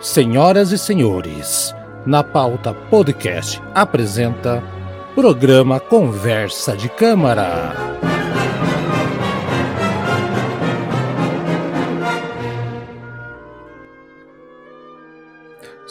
[0.00, 1.74] Senhoras e senhores,
[2.06, 4.62] na pauta podcast apresenta
[5.12, 8.07] programa Conversa de Câmara.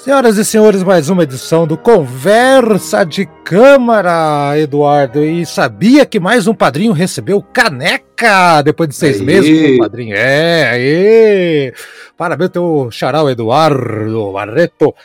[0.08, 5.22] Senhoras e senhores, mais uma edição do Conversa de Câmara, Eduardo.
[5.22, 9.26] E sabia que mais um padrinho recebeu caneca depois de seis Aê.
[9.26, 10.16] meses padrinho?
[10.16, 11.74] É, aí.
[12.16, 14.96] Parabéns, teu xarau Eduardo Barreto.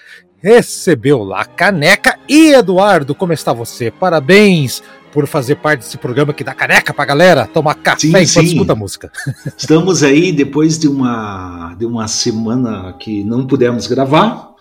[0.41, 2.17] Recebeu lá a caneca.
[2.29, 3.91] E, Eduardo, como está você?
[3.91, 8.29] Parabéns por fazer parte desse programa que dá caneca pra galera tomar café Sim, enquanto
[8.29, 8.45] sim.
[8.45, 9.11] escuta música.
[9.59, 14.52] Estamos aí depois de uma, de uma semana que não pudemos gravar,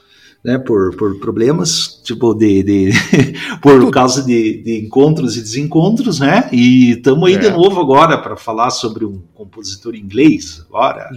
[0.43, 2.89] né, por, por problemas, tipo, de, de
[3.61, 7.39] por causa de, de encontros e desencontros, né, e estamos aí É.
[7.39, 11.09] de novo agora para falar sobre um compositor inglês, agora,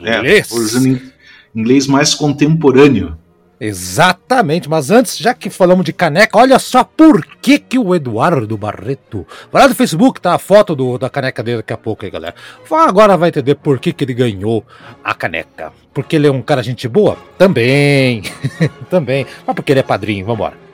[0.00, 0.50] né, Inglês.
[0.52, 1.00] usando in-
[1.54, 3.16] inglês mais contemporâneo.
[3.58, 8.56] Exatamente, mas antes, já que falamos de caneca, olha só por que, que o Eduardo
[8.56, 9.26] Barreto.
[9.50, 12.10] Vai lá no Facebook, tá a foto do, da caneca dele daqui a pouco aí,
[12.10, 12.34] galera.
[12.70, 14.64] Agora vai entender por que, que ele ganhou
[15.02, 15.72] a caneca.
[15.94, 17.16] Porque ele é um cara gente boa?
[17.38, 18.22] Também.
[18.90, 19.26] Também.
[19.46, 20.65] Mas porque ele é padrinho, vambora.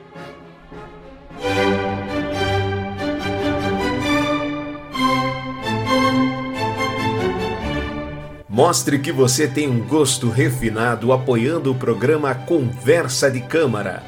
[8.53, 14.03] Mostre que você tem um gosto refinado apoiando o programa Conversa de Câmara.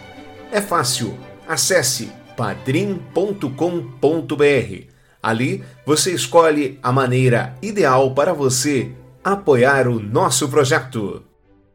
[0.52, 1.18] É fácil.
[1.48, 3.50] Acesse padrim.com.br.
[5.24, 8.92] Ali você escolhe a maneira ideal para você
[9.24, 11.24] apoiar o nosso projeto.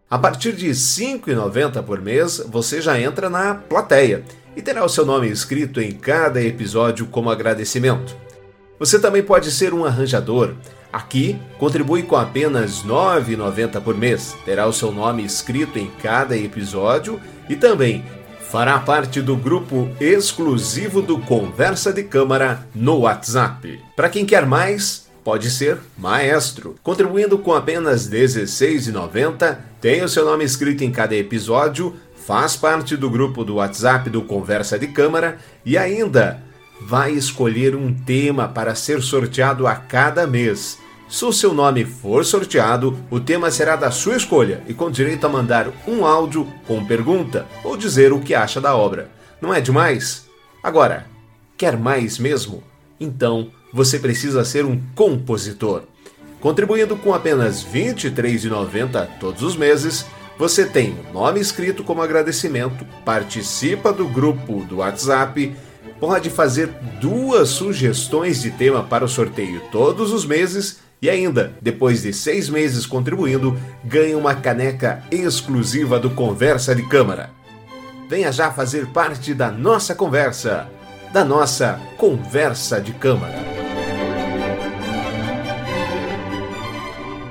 [0.09, 4.23] A partir de R$ 5,90 por mês, você já entra na plateia
[4.55, 8.17] e terá o seu nome escrito em cada episódio como agradecimento.
[8.79, 10.55] Você também pode ser um arranjador.
[10.93, 14.37] Aqui, contribui com apenas R$ 9,90 por mês.
[14.45, 18.05] Terá o seu nome escrito em cada episódio e também
[18.41, 23.81] fará parte do grupo exclusivo do Conversa de Câmara no WhatsApp.
[23.95, 26.75] Para quem quer mais, pode ser maestro.
[26.83, 32.97] Contribuindo com apenas R$ 16,90, tem o seu nome escrito em cada episódio, faz parte
[32.97, 36.43] do grupo do WhatsApp do Conversa de Câmara e ainda
[36.81, 40.79] vai escolher um tema para ser sorteado a cada mês.
[41.09, 45.27] Se o seu nome for sorteado, o tema será da sua escolha e com direito
[45.27, 49.11] a mandar um áudio com pergunta ou dizer o que acha da obra.
[49.41, 50.27] Não é demais?
[50.63, 51.07] Agora,
[51.57, 52.63] quer mais mesmo?
[52.99, 55.83] Então você precisa ser um compositor.
[56.41, 60.07] Contribuindo com apenas R$ 23,90 todos os meses,
[60.39, 65.55] você tem o nome escrito como agradecimento, participa do grupo do WhatsApp,
[66.01, 66.69] pode fazer
[67.01, 72.49] duas sugestões de tema para o sorteio todos os meses e ainda, depois de seis
[72.49, 77.31] meses contribuindo, ganha uma caneca exclusiva do Conversa de Câmara.
[78.09, 80.69] Venha já fazer parte da nossa conversa,
[81.13, 83.70] da nossa Conversa de Câmara.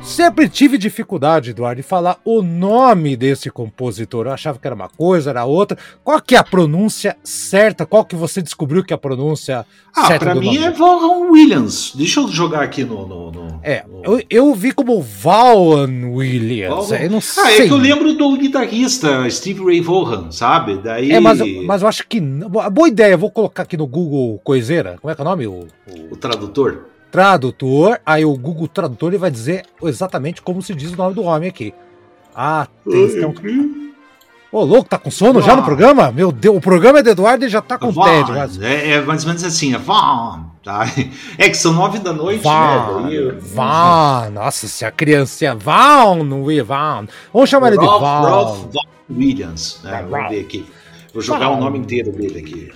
[0.10, 4.26] Sempre tive dificuldade, Eduardo, de falar o nome desse compositor.
[4.26, 5.78] Eu achava que era uma coisa, era outra.
[6.04, 7.86] Qual que é a pronúncia certa?
[7.86, 9.66] Qual que você descobriu que é a pronúncia
[9.96, 10.66] Ah, certa para do mim nome?
[10.66, 11.94] é Vaughan Williams.
[11.96, 13.08] Deixa eu jogar aqui no.
[13.08, 16.90] no, no- É, no- eu, eu vi como Vaughan Williams.
[16.90, 17.44] Vaughan- Eu não sei.
[17.44, 20.78] Ah, é que eu lembro do guitarrista Steve Ray Vaughan, sabe?
[20.80, 21.12] Daí.
[21.12, 22.20] É, mas, eu- mas eu acho que.
[22.20, 24.98] Boa ideia, vou colocar aqui no Google Coiseira.
[25.00, 25.48] Como é que é o nome?
[25.48, 25.52] O,
[25.88, 26.86] o O tradutor.
[27.12, 28.00] Tradutor.
[28.06, 31.50] Aí o Google Tradutor ele vai dizer exatamente como se diz o nome do homem
[31.50, 31.74] aqui.
[32.36, 33.90] Ah, tem um-
[34.52, 35.66] Ô, louco, tá com sono já no Ah.
[35.66, 36.12] programa?
[36.12, 38.34] Meu Deus, o programa é do Eduardo e já tá com Vaughan, tédio.
[38.36, 38.60] Mas...
[38.60, 40.86] É, é mais ou menos assim, é Vaughan, tá?
[41.38, 43.38] É que são nove da noite, Vaughn, né?
[43.40, 47.06] Vaughn, nossa, se a criancinha Vaughn, Will Vaughn.
[47.32, 48.02] Vamos chamar ele de Vaughn.
[48.02, 48.66] Ralph
[49.16, 50.00] Williams, né?
[50.00, 50.66] É, Vamos ver aqui.
[51.14, 52.72] Vou jogar o nome inteiro dele aqui.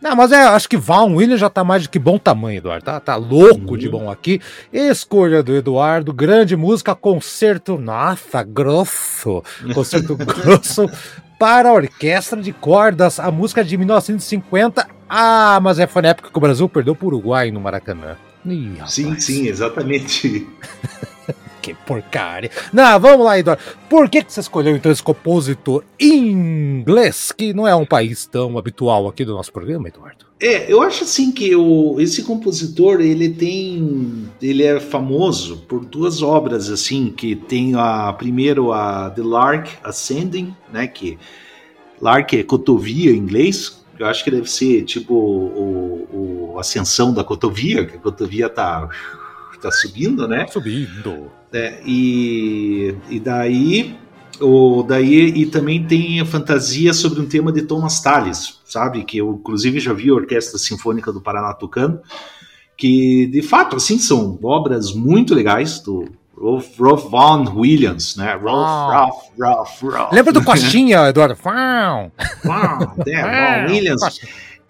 [0.00, 2.84] Não, mas é, acho que Vaughn Williams já tá mais do que bom tamanho, Eduardo.
[2.84, 4.40] Tá, tá louco de bom aqui.
[4.72, 7.76] Escolha do Eduardo, grande música, concerto.
[7.76, 9.42] Nossa, grosso.
[9.74, 10.88] Concerto grosso
[11.38, 13.18] para a orquestra de cordas.
[13.18, 14.86] A música é de 1950.
[15.08, 18.16] Ah, mas é, foi na época que o Brasil perdeu para o Uruguai no Maracanã.
[18.46, 20.46] Ih, Sim, sim, exatamente.
[21.68, 22.50] Que porcaria.
[22.72, 23.62] Não, vamos lá, Eduardo.
[23.90, 28.56] Por que, que você escolheu então esse compositor inglês, que não é um país tão
[28.56, 30.24] habitual aqui do nosso programa, Eduardo?
[30.40, 36.22] É, eu acho assim que o, esse compositor ele tem, ele é famoso por duas
[36.22, 40.86] obras assim que tem a primeiro a The Lark Ascending, né?
[40.86, 41.18] Que
[42.00, 43.84] Lark é cotovia em inglês.
[43.98, 48.88] Eu acho que deve ser tipo o, o ascensão da cotovia, que a cotovia tá
[49.60, 50.46] tá subindo, né?
[50.46, 51.30] Subindo.
[51.52, 53.96] É, e, e daí
[54.40, 59.02] O, daí, e também tem a fantasia sobre um tema de Thomas Tallis, sabe?
[59.02, 62.00] Que eu, inclusive, já vi a Orquestra Sinfônica do Paraná tocando,
[62.76, 66.04] que, de fato, assim, são obras muito legais do
[66.36, 68.34] Rolf, Rolf Vaughan Williams, né?
[68.34, 70.12] Rolf, Rolf, Rolf, Rolf.
[70.12, 71.34] Lembra do Costinha, Eduardo?
[71.34, 72.12] Vaughan,
[73.06, 74.20] é, Vaughan Williams.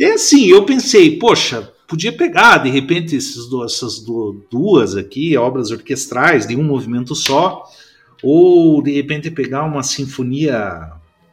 [0.00, 4.04] E assim, eu pensei, poxa, podia pegar, de repente, esses, essas
[4.50, 7.64] duas aqui, obras orquestrais de um movimento só,
[8.22, 10.92] ou de repente pegar uma sinfonia,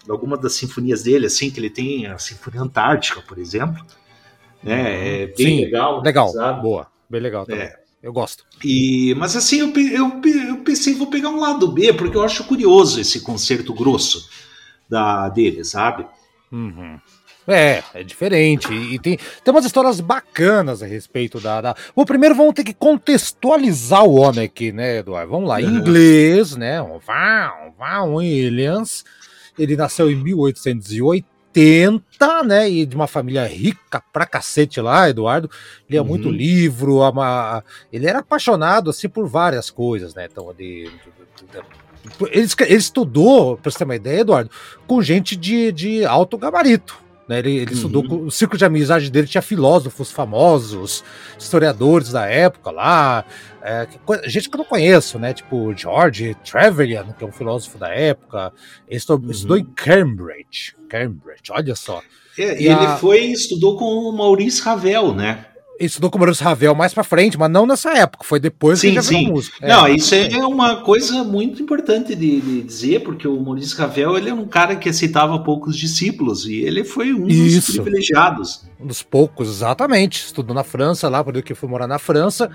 [0.09, 3.85] alguma das sinfonias dele, assim, que ele tem a Sinfonia Antártica, por exemplo.
[4.63, 5.23] Né?
[5.23, 6.01] É bem Sim, legal.
[6.01, 6.61] Legal, sabe?
[6.61, 7.63] boa, bem legal também.
[7.63, 7.85] É.
[8.01, 8.45] Eu gosto.
[8.63, 12.43] E, mas assim, eu, eu, eu pensei, vou pegar um lado B, porque eu acho
[12.43, 14.29] curioso esse concerto grosso
[14.87, 16.05] da, dele, sabe?
[16.51, 16.99] Uhum.
[17.47, 18.73] É, é diferente.
[18.73, 21.75] E tem, tem umas histórias bacanas a respeito da, da.
[21.95, 25.31] Bom, primeiro vamos ter que contextualizar o homem aqui, né, Eduardo?
[25.31, 25.61] Vamos lá.
[25.61, 26.81] Em inglês, né?
[26.81, 29.05] O Val, Val Williams.
[29.57, 32.69] Ele nasceu em 1880, né?
[32.69, 35.49] E de uma família rica pra cacete lá, Eduardo.
[35.89, 36.07] Lia uhum.
[36.07, 37.63] muito livro, ama,
[37.93, 40.27] ele era apaixonado assim por várias coisas, né?
[40.29, 40.91] Então, de
[42.31, 44.49] ele, ele, estudou, pra você ter uma ideia, Eduardo,
[44.87, 47.04] com gente de, de alto gabarito.
[47.27, 47.39] Né?
[47.39, 47.73] Ele, ele uhum.
[47.73, 51.03] estudou o círculo de amizade dele tinha filósofos famosos,
[51.37, 53.25] historiadores da época lá,
[53.61, 53.87] é,
[54.27, 55.33] gente que eu não conheço, né?
[55.33, 58.53] Tipo George Trevelyan, que é um filósofo da época.
[58.87, 59.31] Ele estudou, uhum.
[59.31, 60.75] estudou em Cambridge.
[60.87, 62.01] Cambridge, olha só.
[62.37, 62.97] É, ele a...
[62.97, 65.45] foi estudou com o Maurice Ravel, né?
[65.79, 68.87] Estudou com o Maurício Ravel mais para frente, mas não nessa época, foi depois sim,
[68.87, 69.27] que ele já sim.
[69.27, 69.57] música.
[69.61, 73.77] É, não, isso é, é uma coisa muito importante de, de, dizer, porque o Maurício
[73.77, 77.71] Ravel ele é um cara que aceitava poucos discípulos e ele foi um isso.
[77.71, 78.63] dos privilegiados.
[78.79, 80.25] Um dos poucos, exatamente.
[80.25, 82.49] Estudou na França, lá, por que foi morar na França.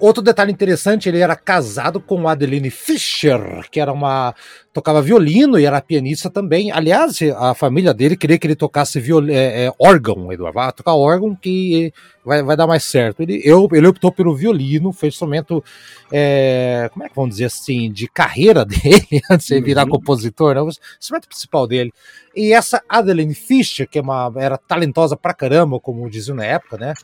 [0.00, 4.34] Outro detalhe interessante, ele era casado com Adeline Fischer, que era uma
[4.72, 6.70] tocava violino e era pianista também.
[6.70, 9.28] Aliás, a família dele queria que ele tocasse viol...
[9.28, 10.54] é, é, órgão, Eduardo.
[10.54, 11.92] Vai tocar órgão que
[12.24, 13.22] vai, vai dar mais certo.
[13.22, 15.64] Ele, eu, ele optou pelo violino, foi instrumento,
[16.12, 19.62] é, como é que vamos dizer assim, de carreira dele, antes de uhum.
[19.62, 20.62] virar compositor, né?
[20.62, 21.92] o instrumento principal dele.
[22.36, 26.76] E essa Adeline Fischer, que é uma, era talentosa pra caramba, como diziam na época,
[26.76, 26.94] né?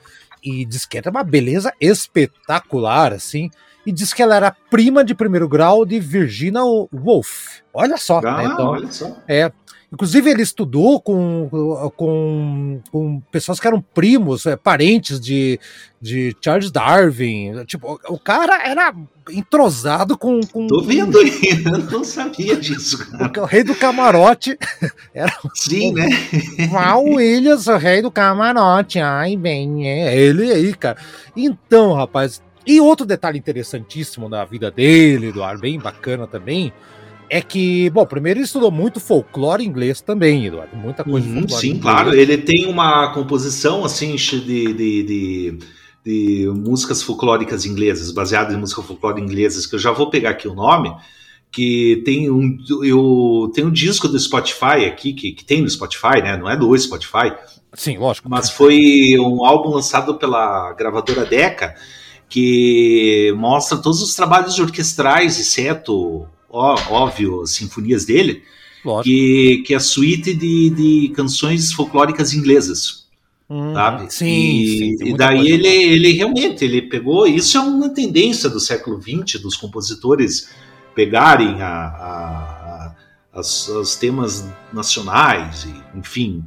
[0.45, 3.51] E diz que era uma beleza espetacular, assim.
[3.87, 7.61] E diz que ela era prima de primeiro grau de Virginia Woolf.
[7.73, 8.21] Olha só.
[8.21, 8.31] Né?
[8.31, 8.45] Ah, né?
[8.45, 9.17] então, olha só.
[9.27, 9.51] É,
[9.95, 11.49] Inclusive, ele estudou com,
[11.97, 15.61] com, com pessoas que eram primos, é, parentes de,
[16.03, 17.65] de Charles Darwin.
[17.65, 18.93] Tipo, o cara era
[19.31, 20.41] entrosado com.
[20.41, 23.09] com Tô vendo aí, eu não sabia disso.
[23.09, 23.43] Cara.
[23.43, 24.59] O rei do camarote
[25.15, 25.33] era.
[25.55, 26.09] Sim, né?
[26.69, 28.99] Val Williams, o rei do camarote.
[28.99, 30.99] Ai, bem, é ele aí, cara.
[31.37, 32.43] Então, rapaz.
[32.67, 36.73] E outro detalhe interessantíssimo da vida dele, Eduardo, bem bacana também
[37.35, 40.77] é que, bom, primeiro ele estudou muito folclore inglês também, Eduardo.
[40.77, 41.83] Muita coisa uhum, de folclore Sim, inglês.
[41.83, 42.15] claro.
[42.15, 45.59] Ele tem uma composição, assim, de, de, de,
[46.05, 50.47] de, músicas folclóricas inglesas, baseadas em música folclore inglesas, que eu já vou pegar aqui
[50.47, 50.95] o nome,
[51.51, 56.23] que tem um, eu, tem um disco do Spotify aqui, que, que tem no Spotify,
[56.23, 56.37] né?
[56.37, 57.33] Não é do Spotify.
[57.73, 58.31] Sim, lógico.
[58.31, 61.75] Mas foi um álbum lançado pela gravadora Decca,
[62.29, 68.43] que mostra todos os trabalhos orquestrais, exceto óbvio, sinfonias dele,
[69.03, 73.05] que, que é a suíte de, de canções folclóricas inglesas.
[73.49, 74.13] Hum, sabe?
[74.13, 77.27] Sim, e, sim, e daí ele, ele realmente ele pegou.
[77.27, 80.51] Isso é uma tendência do século XX, dos compositores
[80.95, 82.95] pegarem a, a,
[83.33, 86.45] a, as, os temas nacionais, e, enfim,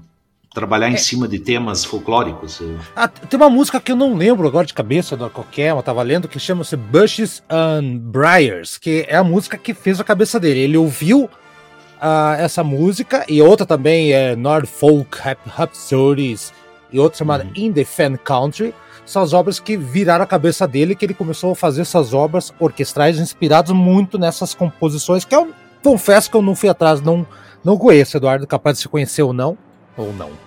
[0.57, 0.97] trabalhar em é.
[0.97, 2.63] cima de temas folclóricos.
[2.95, 6.01] Ah, tem uma música que eu não lembro agora de cabeça da qualquer, eu tava
[6.01, 10.61] lendo, que chama-se Bushes and Briars, que é a música que fez a cabeça dele.
[10.61, 16.51] Ele ouviu uh, essa música e outra também é Norfolk Rhapsodies
[16.91, 17.51] e outra chamada uhum.
[17.55, 18.73] In the Fan Country.
[19.05, 22.51] São as obras que viraram a cabeça dele, que ele começou a fazer essas obras
[22.59, 27.25] orquestrais inspiradas muito nessas composições, que eu confesso que eu não fui atrás, não,
[27.63, 29.55] não conheço, Eduardo, capaz de se conhecer ou não,
[29.95, 30.46] ou não.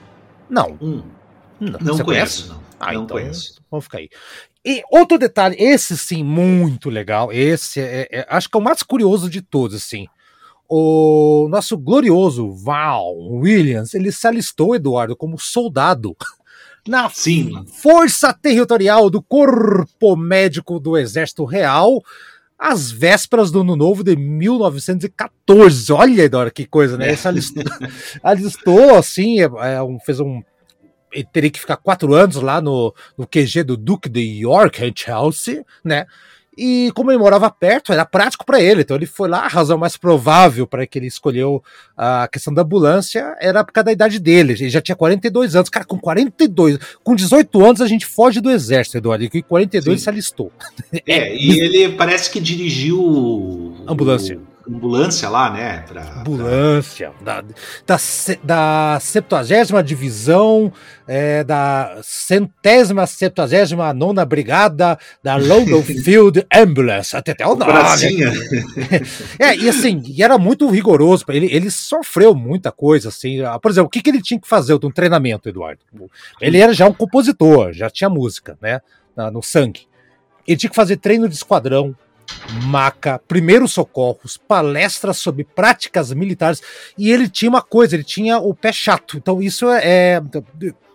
[0.51, 0.77] Não.
[0.81, 1.03] Hum.
[1.61, 2.49] Não, não conheço, conhece?
[2.49, 2.61] não.
[2.81, 3.61] Ah, não então, conheço.
[3.71, 4.09] Vamos ficar aí.
[4.65, 7.33] E outro detalhe, esse sim, muito legal.
[7.33, 10.07] Esse é, é, acho que é o mais curioso de todos, assim.
[10.69, 16.17] O nosso glorioso Val Williams, ele se alistou, Eduardo, como soldado
[16.87, 17.65] na sim.
[17.67, 22.03] Força Territorial do Corpo Médico do Exército Real
[22.61, 25.91] às vésperas do Ano Novo de 1914.
[25.91, 27.11] Olha, Eduardo, que coisa, né?
[27.11, 27.65] Essa alistou,
[28.23, 30.43] alistou assim, é, é, um, fez um.
[31.11, 34.93] Ele teria que ficar quatro anos lá no, no QG do Duque de York, em
[34.95, 36.07] Chelsea, né?
[36.63, 38.83] E como ele morava perto, era prático para ele.
[38.83, 41.65] Então ele foi lá, a razão mais provável para que ele escolheu
[41.97, 44.53] a questão da ambulância era por causa da idade dele.
[44.53, 45.71] Ele já tinha 42 anos.
[45.71, 49.25] Cara, com 42, com 18 anos a gente foge do exército, Eduardo.
[49.25, 49.91] E com 42 Sim.
[49.91, 50.53] ele se alistou.
[51.07, 54.39] É, e ele parece que dirigiu ambulância.
[54.60, 55.85] O ambulância lá, né?
[55.89, 57.43] Pra, ambulância, pra...
[57.43, 57.49] da,
[57.87, 57.97] da,
[58.45, 60.73] da 70 divisão,
[61.07, 67.73] é, da centésima, septuagésima nona brigada da London Field Ambulance, até até o nome.
[69.39, 73.89] é, e assim, e era muito rigoroso, ele, ele sofreu muita coisa, assim, por exemplo,
[73.89, 75.81] o que, que ele tinha que fazer um treinamento, Eduardo?
[76.41, 78.81] Ele era já um compositor, já tinha música, né,
[79.33, 79.89] no sangue.
[80.47, 81.95] Ele tinha que fazer treino de esquadrão,
[82.65, 86.63] maca, primeiros socorros, palestras sobre práticas militares,
[86.97, 89.17] e ele tinha uma coisa, ele tinha o pé chato.
[89.17, 90.23] Então isso é, é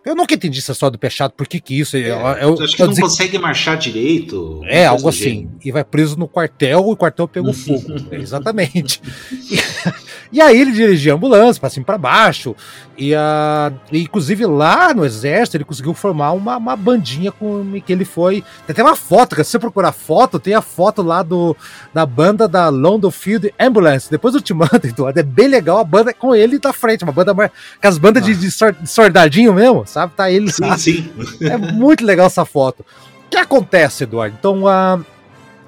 [0.06, 1.98] eu nunca entendi essa história do pé chato, por que que isso?
[1.98, 4.62] É, eu, acho que não consegue marchar direito.
[4.66, 5.20] É, algo assim.
[5.20, 5.50] Jeito.
[5.66, 7.96] E vai preso no quartel, e o quartel pegou fogo.
[8.12, 9.02] É, exatamente.
[10.36, 12.56] E, aí ele dirigia a ambulância para cima para baixo.
[12.98, 17.94] E, uh, e, inclusive lá no exército ele conseguiu formar uma, uma bandinha com que
[17.94, 18.44] ele foi.
[18.66, 21.56] Tem até uma foto, se você procurar foto, tem a foto lá do,
[21.94, 24.12] da banda da London Field Ambulance.
[24.12, 25.20] Depois eu te mando, Eduardo.
[25.20, 28.26] É bem legal a banda com ele da frente, uma banda com as bandas ah.
[28.26, 28.52] de, de,
[28.88, 30.14] soldadinho mesmo sabe?
[30.16, 30.78] Tá ele sim, lá.
[30.78, 31.10] Sim.
[31.42, 32.86] É muito legal essa foto.
[33.26, 34.36] O que acontece, Eduardo?
[34.38, 35.04] Então, uh,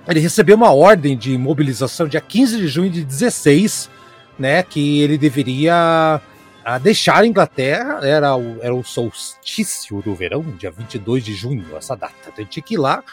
[0.07, 3.89] ele recebeu uma ordem de mobilização dia 15 de junho de 16,
[4.37, 4.63] né?
[4.63, 6.21] Que ele deveria
[6.65, 11.65] uh, deixar a Inglaterra, era o, era o solstício do verão, dia 22 de junho,
[11.75, 12.13] essa data.
[12.27, 13.03] Então, tinha que ir lá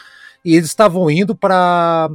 [0.45, 2.07] e eles estavam indo para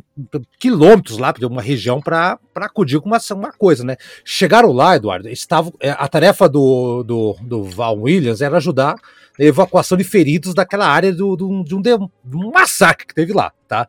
[0.56, 3.96] quilômetros lá de uma região para acudir com uma, uma coisa, né?
[4.24, 8.94] Chegaram lá, Eduardo, estavam, é, a tarefa do, do, do Val Williams era ajudar
[9.38, 11.90] a evacuação de feridos daquela área do, do, de, um, de
[12.36, 13.88] um massacre que teve lá, tá?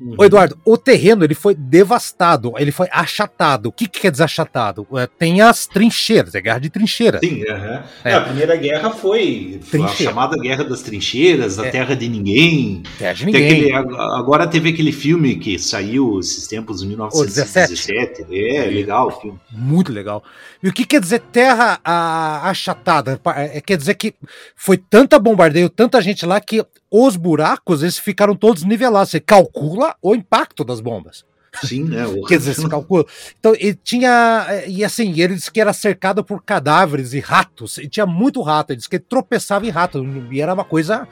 [0.00, 0.14] Uhum.
[0.16, 3.68] Ô Eduardo, o terreno ele foi devastado, ele foi achatado.
[3.68, 4.86] O que, que quer dizer achatado?
[4.94, 7.18] É, tem as trincheiras, é guerra de trincheira.
[7.18, 7.80] Sim, uhum.
[8.04, 8.14] é.
[8.14, 11.70] a primeira guerra foi, foi a chamada Guerra das Trincheiras, a é.
[11.70, 12.82] Terra de Ninguém.
[12.98, 13.72] Terra de Ninguém.
[13.74, 18.26] Aquele, agora teve aquele filme que saiu esses tempos, em 1917.
[18.30, 19.38] É, é, legal o filme.
[19.50, 20.22] Muito legal.
[20.62, 23.20] E o que quer dizer terra achatada?
[23.36, 24.14] É, quer dizer que
[24.56, 29.10] foi tanta bombardeio, tanta gente lá que os buracos eles ficaram todos nivelados.
[29.10, 31.24] Você calcula o impacto das bombas.
[31.62, 32.04] Sim, né?
[32.28, 33.04] Quer dizer, você calcula.
[33.38, 34.46] Então, ele tinha.
[34.66, 37.78] E assim, ele disse que era cercado por cadáveres e ratos.
[37.78, 38.70] E tinha muito rato.
[38.70, 40.04] Ele disse que ele tropeçava em rato.
[40.30, 41.08] E era uma coisa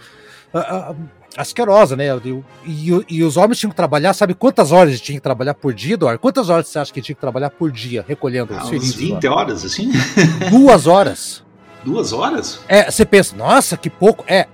[0.52, 0.96] uh, uh,
[1.36, 2.06] asquerosa, né?
[2.24, 5.54] E, e, e, os homens tinham que trabalhar, sabe quantas horas eles tinham que trabalhar
[5.54, 6.18] por dia, Eduardo?
[6.18, 8.94] Quantas horas você acha que tinha que trabalhar por dia recolhendo ah, os feridos?
[8.94, 9.90] 20 horas, assim?
[10.50, 11.44] Duas horas.
[11.84, 12.60] Duas horas?
[12.66, 14.24] É, você pensa, nossa, que pouco.
[14.26, 14.48] É,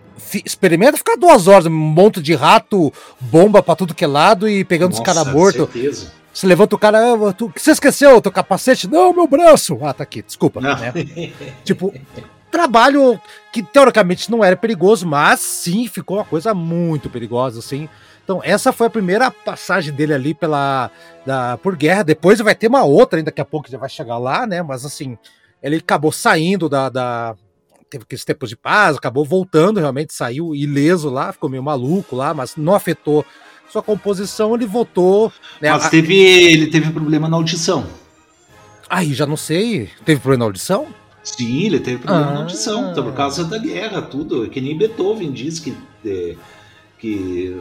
[0.44, 4.64] experimenta ficar duas horas, um monte de rato, bomba pra tudo que é lado e
[4.64, 6.12] pegando Nossa, os caras mortos.
[6.32, 8.20] Você levanta o cara, ah, tu, que você esqueceu?
[8.20, 8.88] Teu capacete?
[8.88, 9.78] Não, meu braço!
[9.82, 10.60] Ah, tá aqui, desculpa.
[10.60, 10.74] Né?
[11.62, 11.92] tipo,
[12.50, 13.20] trabalho
[13.52, 17.88] que teoricamente não era perigoso, mas sim ficou uma coisa muito perigosa, assim.
[18.24, 20.90] Então, essa foi a primeira passagem dele ali pela
[21.26, 22.04] da, por guerra.
[22.04, 24.62] Depois vai ter uma outra, ainda daqui a pouco já vai chegar lá, né?
[24.62, 25.18] Mas assim,
[25.62, 27.34] ele acabou saindo da, da,
[27.92, 32.32] teve aqueles tempos de paz, acabou voltando, realmente saiu ileso lá, ficou meio maluco lá,
[32.32, 33.24] mas não afetou
[33.70, 35.30] sua composição, ele voltou.
[35.60, 37.86] Né, mas teve, ele teve problema na audição.
[38.88, 39.90] Aí, já não sei.
[40.04, 40.88] Teve problema na audição?
[41.22, 42.34] Sim, ele teve problema ah.
[42.34, 44.48] na audição, então, por causa da guerra, tudo.
[44.48, 45.74] Que nem Beethoven diz que.
[46.04, 46.34] É,
[47.02, 47.60] que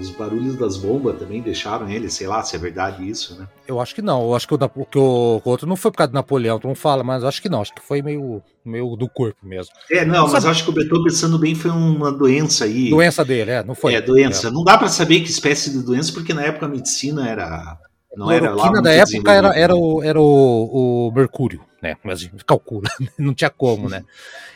[0.00, 3.46] os barulhos das bombas também deixaram ele, sei lá se é verdade isso, né?
[3.68, 4.22] Eu acho que não.
[4.22, 6.66] Eu acho que o, que o, o outro não foi por causa do Napoleão, tu
[6.66, 7.62] não fala, mas acho que não.
[7.62, 9.72] Acho que foi meio, meio do corpo mesmo.
[9.88, 12.90] É, não, não mas acho que o Beethoven, pensando bem, foi uma doença aí.
[12.90, 13.94] Doença dele, é, não foi.
[13.94, 14.48] É, doença.
[14.48, 14.50] É.
[14.50, 17.78] Não dá para saber que espécie de doença, porque na época a medicina era.
[18.16, 18.70] Não era lá.
[18.80, 21.96] da época era, era, o, era o, o mercúrio né?
[22.02, 24.04] Mas calcula, não tinha como, né?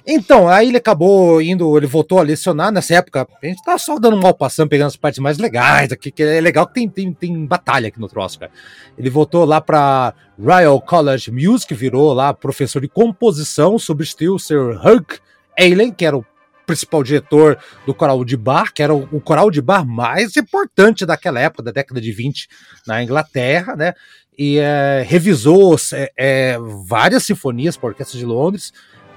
[0.07, 3.29] Então, aí ele acabou indo, ele voltou a lecionar nessa época.
[3.43, 6.23] A gente tá só dando um mal passando, pegando as partes mais legais aqui, que
[6.23, 8.51] é legal que tem, tem, tem batalha aqui no troço, cara.
[8.99, 14.81] Ele voltou lá para Royal College Music, virou lá professor de composição, substituiu o Sir
[14.85, 15.21] Hugh
[15.59, 16.25] Allen, que era o
[16.71, 21.05] principal diretor do coral de bar, que era o, o coral de bar mais importante
[21.05, 22.49] daquela época, da década de 20
[22.87, 23.95] na Inglaterra, né?
[24.39, 28.73] e é, revisou é, é, várias sinfonias para a Orquestra de Londres,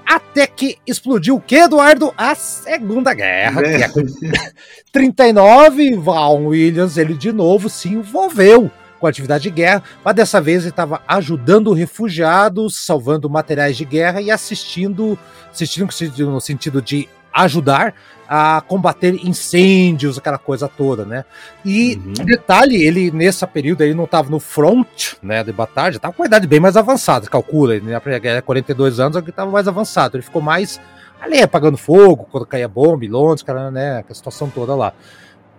[0.06, 2.12] até que explodiu o que, Eduardo?
[2.14, 3.62] A Segunda Guerra.
[3.62, 3.88] É.
[3.88, 4.50] Que é
[4.92, 8.70] 39, Val Williams, ele de novo se envolveu
[9.00, 13.84] com a atividade de guerra, mas dessa vez ele estava ajudando refugiados, salvando materiais de
[13.86, 15.18] guerra e assistindo,
[15.50, 17.94] assistindo no sentido de ajudar
[18.28, 21.24] a combater incêndios, aquela coisa toda, né?
[21.64, 22.24] E uhum.
[22.24, 26.26] detalhe, ele nesse período ele não estava no front, né, de batalha, estava com uma
[26.26, 30.40] idade bem mais avançada, calcula, ele né, 42 anos, ele estava mais avançado, ele ficou
[30.40, 30.80] mais
[31.20, 34.94] ali apagando fogo, quando caía bomba em Londres, cara, né, a situação toda lá.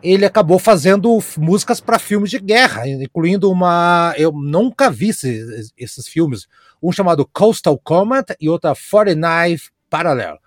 [0.01, 4.13] Ele acabou fazendo músicas para filmes de guerra, incluindo uma.
[4.17, 6.47] Eu nunca vi esses, esses filmes.
[6.83, 10.37] Um chamado Coastal Command e outra 49 Parallel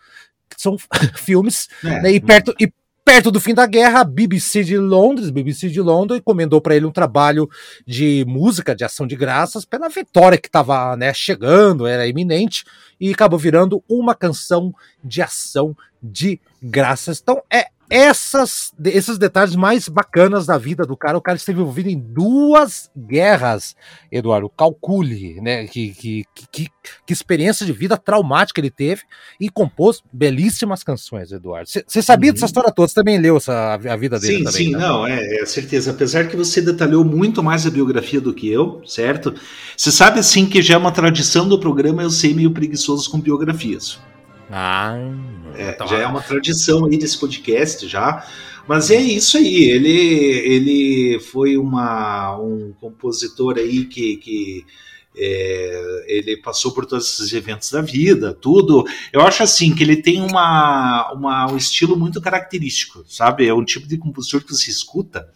[0.61, 0.77] são
[1.17, 2.71] filmes, é, né, e, perto, e
[3.05, 6.85] perto do fim da guerra, a BBC de Londres, BBC de Londres, encomendou para ele
[6.85, 7.49] um trabalho
[7.87, 12.67] de música, de ação de graças, pela vitória que estava né, chegando, era iminente,
[13.01, 17.19] e acabou virando uma canção de ação de graças.
[17.21, 21.17] Então é essas, esses detalhes mais bacanas da vida do cara.
[21.17, 23.75] O cara esteve envolvido em duas guerras,
[24.13, 24.51] Eduardo.
[24.51, 25.67] Calcule, né?
[25.67, 26.69] Que, que, que,
[27.07, 29.03] que experiência de vida traumática ele teve
[29.41, 31.69] e compôs belíssimas canções, Eduardo.
[31.69, 32.35] Você sabia uhum.
[32.35, 32.89] dessa história toda?
[32.89, 34.67] Você também leu essa, a vida dele sim, também?
[34.67, 34.79] Sim, né?
[34.79, 35.91] não, é, é certeza.
[35.91, 39.35] Apesar que você detalhou muito mais a biografia do que eu, certo?
[39.77, 43.21] Você sabe, assim, que já é uma tradição do programa eu ser meio preguiçoso com
[43.21, 43.99] biografias.
[44.51, 44.97] Ah,
[45.55, 48.27] é, então já é uma tradição aí desse podcast já.
[48.67, 54.67] Mas é isso aí, ele, ele foi uma, um compositor aí que, que
[55.17, 58.87] é, ele passou por todos esses eventos da vida, tudo.
[59.11, 63.47] Eu acho assim que ele tem uma, uma, um estilo muito característico, sabe?
[63.49, 65.29] É um tipo de compositor que você escuta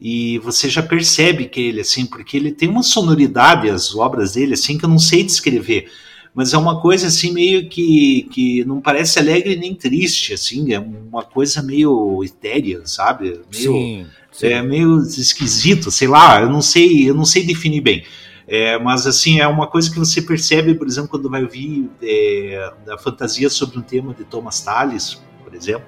[0.00, 4.54] e você já percebe que ele assim, porque ele tem uma sonoridade as obras dele
[4.54, 5.90] assim que eu não sei descrever
[6.34, 10.80] mas é uma coisa assim meio que, que não parece alegre nem triste, assim, é
[10.80, 13.40] uma coisa meio etérea, sabe?
[13.52, 14.46] Meio, sim, sim.
[14.48, 18.04] É meio esquisito, sei lá, eu não sei, eu não sei definir bem.
[18.48, 22.72] É, mas assim, é uma coisa que você percebe, por exemplo, quando vai ouvir é,
[22.90, 25.86] a fantasia sobre um tema de Thomas Tallis, por exemplo,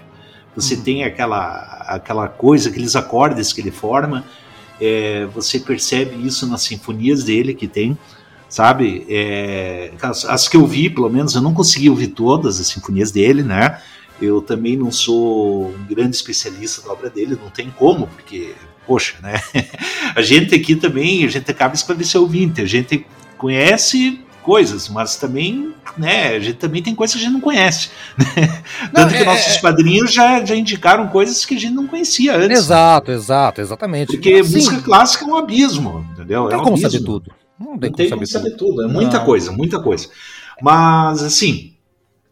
[0.54, 0.82] você hum.
[0.82, 1.58] tem aquela,
[1.88, 4.24] aquela coisa, aqueles acordes que ele forma,
[4.80, 7.98] é, você percebe isso nas sinfonias dele que tem,
[8.48, 9.06] sabe?
[9.08, 13.10] É, as, as, que eu vi, pelo menos, eu não consegui ouvir todas as sinfonias
[13.10, 13.80] dele, né?
[14.20, 18.54] Eu também não sou um grande especialista da obra dele, não tem como, porque,
[18.86, 19.40] poxa, né?
[20.14, 23.04] A gente aqui também, a gente acaba esclarecer ouvinte, a gente
[23.36, 27.90] conhece coisas, mas também, né, a gente também tem coisas que a gente não conhece.
[28.36, 28.62] Né?
[28.92, 29.60] Não, Tanto é, que nossos é...
[29.60, 32.58] padrinhos já, já indicaram coisas que a gente não conhecia antes.
[32.58, 34.12] Exato, exato, exatamente.
[34.12, 34.54] Porque Sim.
[34.54, 36.42] música clássica é um abismo, entendeu?
[36.42, 36.90] Não tem é um como abismo.
[36.90, 37.32] saber tudo.
[37.58, 38.76] Não tem, não tem como saber, tudo.
[38.76, 38.82] tudo.
[38.84, 39.24] É muita não.
[39.24, 40.08] coisa, muita coisa.
[40.62, 41.74] Mas, assim,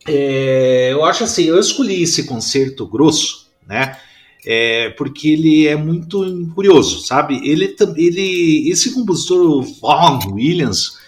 [0.06, 3.96] é, eu acho assim, eu escolhi esse concerto grosso, né?
[4.46, 6.22] É, porque ele é muito
[6.54, 7.40] curioso, sabe?
[7.48, 10.98] Ele, ele, esse compositor Vaughan Williams,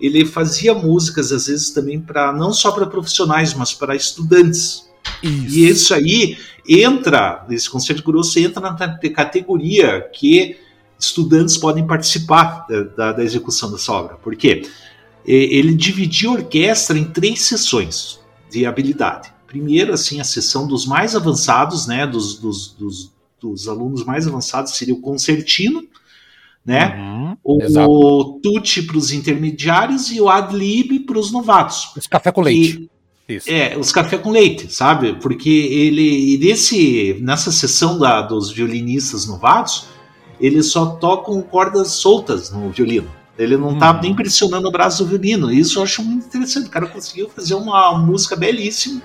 [0.00, 4.88] ele fazia músicas às vezes também para não só para profissionais, mas para estudantes.
[5.22, 5.58] Isso.
[5.58, 8.74] E isso aí entra, esse concerto grosso entra na
[9.10, 10.56] categoria que
[10.98, 14.16] estudantes podem participar da, da, da execução dessa obra.
[14.16, 14.68] Por quê?
[15.24, 19.32] Ele dividiu a orquestra em três sessões de habilidade.
[19.46, 24.76] Primeiro, assim, a sessão dos mais avançados, né, dos, dos, dos, dos alunos mais avançados
[24.76, 25.82] seria o concertino,
[26.64, 26.96] né?
[26.96, 31.92] Uhum, o, o tutti para os intermediários e o ad lib para os novatos.
[31.96, 32.90] Os café com leite.
[33.28, 35.14] E, é, os café com leite, sabe?
[35.14, 39.86] Porque ele nesse nessa sessão da, dos violinistas novatos,
[40.40, 43.10] eles só tocam cordas soltas no violino.
[43.38, 44.00] Ele não tá hum.
[44.02, 45.52] nem pressionando o braço do violino.
[45.52, 46.68] Isso eu acho muito interessante.
[46.68, 49.02] O cara conseguiu fazer uma música belíssima,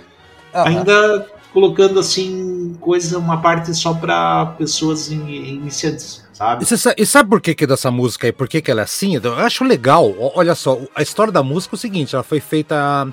[0.54, 6.24] ainda colocando assim coisa, uma parte só para pessoas iniciantes.
[6.32, 6.64] Sabe?
[6.64, 8.32] E, sabe, e sabe por que, que dessa música aí?
[8.32, 9.20] Por que, que ela é assim?
[9.22, 10.14] Eu acho legal.
[10.34, 13.08] Olha só, a história da música é o seguinte: ela foi feita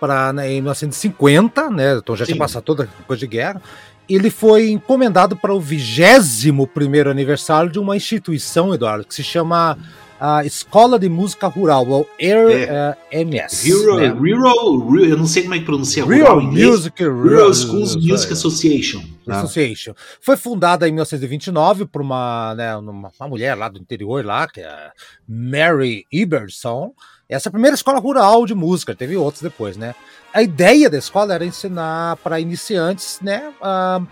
[0.00, 1.96] para né, em 1950, né?
[1.96, 2.32] Então já Sim.
[2.32, 3.60] tinha passado toda a coisa de guerra
[4.08, 6.66] ele foi encomendado para o 21
[7.08, 9.78] aniversário de uma instituição, Eduardo, que se chama
[10.24, 13.68] a Escola de Música Rural, ou RMS.
[13.68, 13.74] É.
[13.74, 14.08] Uh, né?
[14.08, 19.02] Rural, eu não sei como é que pronuncia Rural, rural Music Rural Schools Music Association.
[19.26, 19.40] Tá?
[19.40, 19.94] Association.
[20.20, 24.60] Foi fundada em 1929 por uma, né, uma, uma, mulher lá do interior, lá, que
[24.60, 24.92] é
[25.28, 26.92] Mary Iberson.
[27.28, 29.94] Essa é a primeira escola rural de música, teve outros depois, né?
[30.32, 34.06] a ideia da escola era ensinar para iniciantes, né, uh,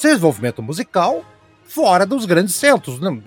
[0.00, 1.24] desenvolvimento musical
[1.64, 3.00] fora dos grandes centros.
[3.00, 3.20] Né?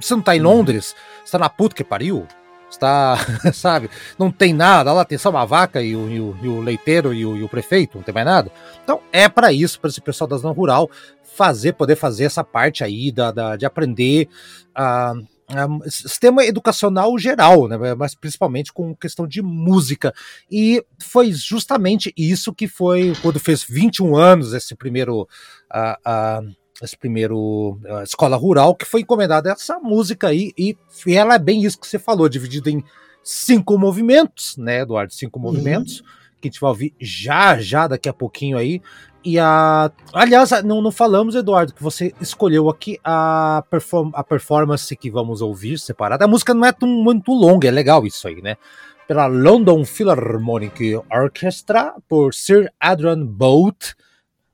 [0.00, 0.46] Você não está em uhum.
[0.46, 2.26] Londres, você está na puta que pariu,
[2.70, 3.18] está,
[3.52, 6.60] sabe, não tem nada, lá tem só uma vaca e o, e o, e o
[6.62, 8.50] leiteiro e o, e o, prefeito, não tem mais nada.
[8.82, 10.88] Então é para isso, para esse pessoal da zona rural
[11.36, 14.28] fazer, poder fazer essa parte aí da, da de aprender
[14.74, 15.39] a uh,
[15.88, 20.14] sistema educacional geral, né, mas principalmente com questão de música.
[20.50, 25.28] E foi justamente isso que foi quando fez 21 anos esse primeiro.
[25.72, 30.74] Uh, uh, esse primeiro uh, escola rural que foi encomendada essa música aí e,
[31.06, 32.82] e ela é bem isso que você falou, dividida em
[33.22, 35.12] cinco movimentos, né, Eduardo?
[35.12, 35.44] Cinco uhum.
[35.44, 36.02] movimentos
[36.40, 38.80] que a gente vai ouvir já, já daqui a pouquinho aí.
[39.24, 39.90] E a.
[40.12, 45.42] Aliás, não, não falamos, Eduardo, que você escolheu aqui a, perform a performance que vamos
[45.42, 46.24] ouvir separada.
[46.24, 48.56] A música não é tão, muito longa, é legal isso aí, né?
[49.06, 53.92] Pela London Philharmonic Orchestra, por Sir Adrian Bolt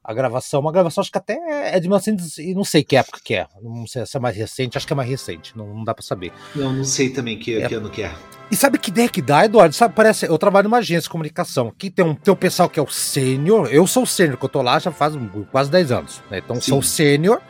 [0.06, 0.60] a gravação.
[0.60, 1.36] Uma gravação, acho que até
[1.74, 3.46] é de 1900 e não sei que época que é.
[3.60, 6.04] Não sei se é mais recente, acho que é mais recente, não, não dá para
[6.04, 6.32] saber.
[6.54, 7.68] Não, não sei também que, é.
[7.68, 8.14] que ano que é.
[8.48, 9.74] E sabe que ideia que dá, Eduardo?
[9.74, 11.68] Sabe, parece, eu trabalho numa agência de comunicação.
[11.68, 13.68] Aqui tem um, tem um pessoal que é o sênior.
[13.72, 15.14] Eu sou o sênior, que eu tô lá já faz
[15.50, 16.22] quase 10 anos.
[16.30, 16.38] Né?
[16.38, 16.70] Então, Sim.
[16.70, 17.40] sou o sênior.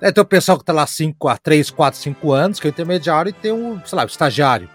[0.00, 2.68] É, tem o pessoal que tá lá 5 a 3, 4, 5 anos, que é
[2.68, 4.68] o intermediário, e tem um, sei lá, o estagiário.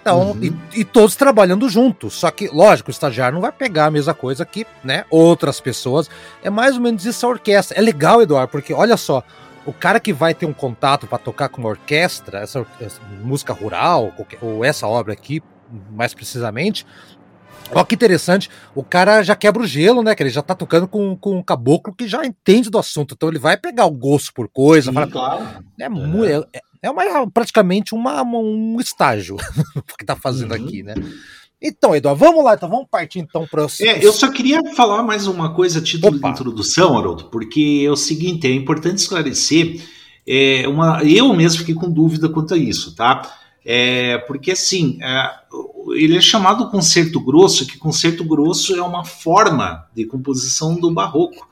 [0.00, 0.42] Então, uhum.
[0.72, 2.14] e, e, todos trabalhando juntos.
[2.14, 6.08] Só que, lógico, o estagiário não vai pegar a mesma coisa que, né, outras pessoas.
[6.42, 7.76] É mais ou menos isso a orquestra.
[7.76, 9.22] É legal, Eduardo, porque olha só,
[9.66, 13.52] o cara que vai ter um contato para tocar com uma orquestra, essa, essa música
[13.52, 15.42] rural, ou essa obra aqui,
[15.90, 16.86] mais precisamente,
[17.70, 20.14] Olha que interessante, o cara já quebra o gelo, né?
[20.14, 23.28] Que ele já tá tocando com, com um caboclo que já entende do assunto, então
[23.28, 24.90] ele vai pegar o gosto por coisa.
[24.90, 25.46] Sim, fala, claro.
[25.78, 26.58] É, é.
[26.58, 29.36] é, é uma, praticamente uma, um estágio
[29.98, 30.64] que tá fazendo uhum.
[30.64, 30.94] aqui, né?
[31.60, 33.80] Então, Eduardo, vamos lá, então vamos partir então para os...
[33.80, 36.28] É, eu só queria falar mais uma coisa a título Opa.
[36.28, 39.82] de introdução, Haroldo, porque é o seguinte, é importante esclarecer,
[40.24, 43.22] é, uma, eu mesmo fiquei com dúvida quanto a isso, tá?
[43.64, 45.30] É, porque assim, é,
[45.94, 51.48] ele é chamado concerto grosso, que concerto grosso é uma forma de composição do barroco.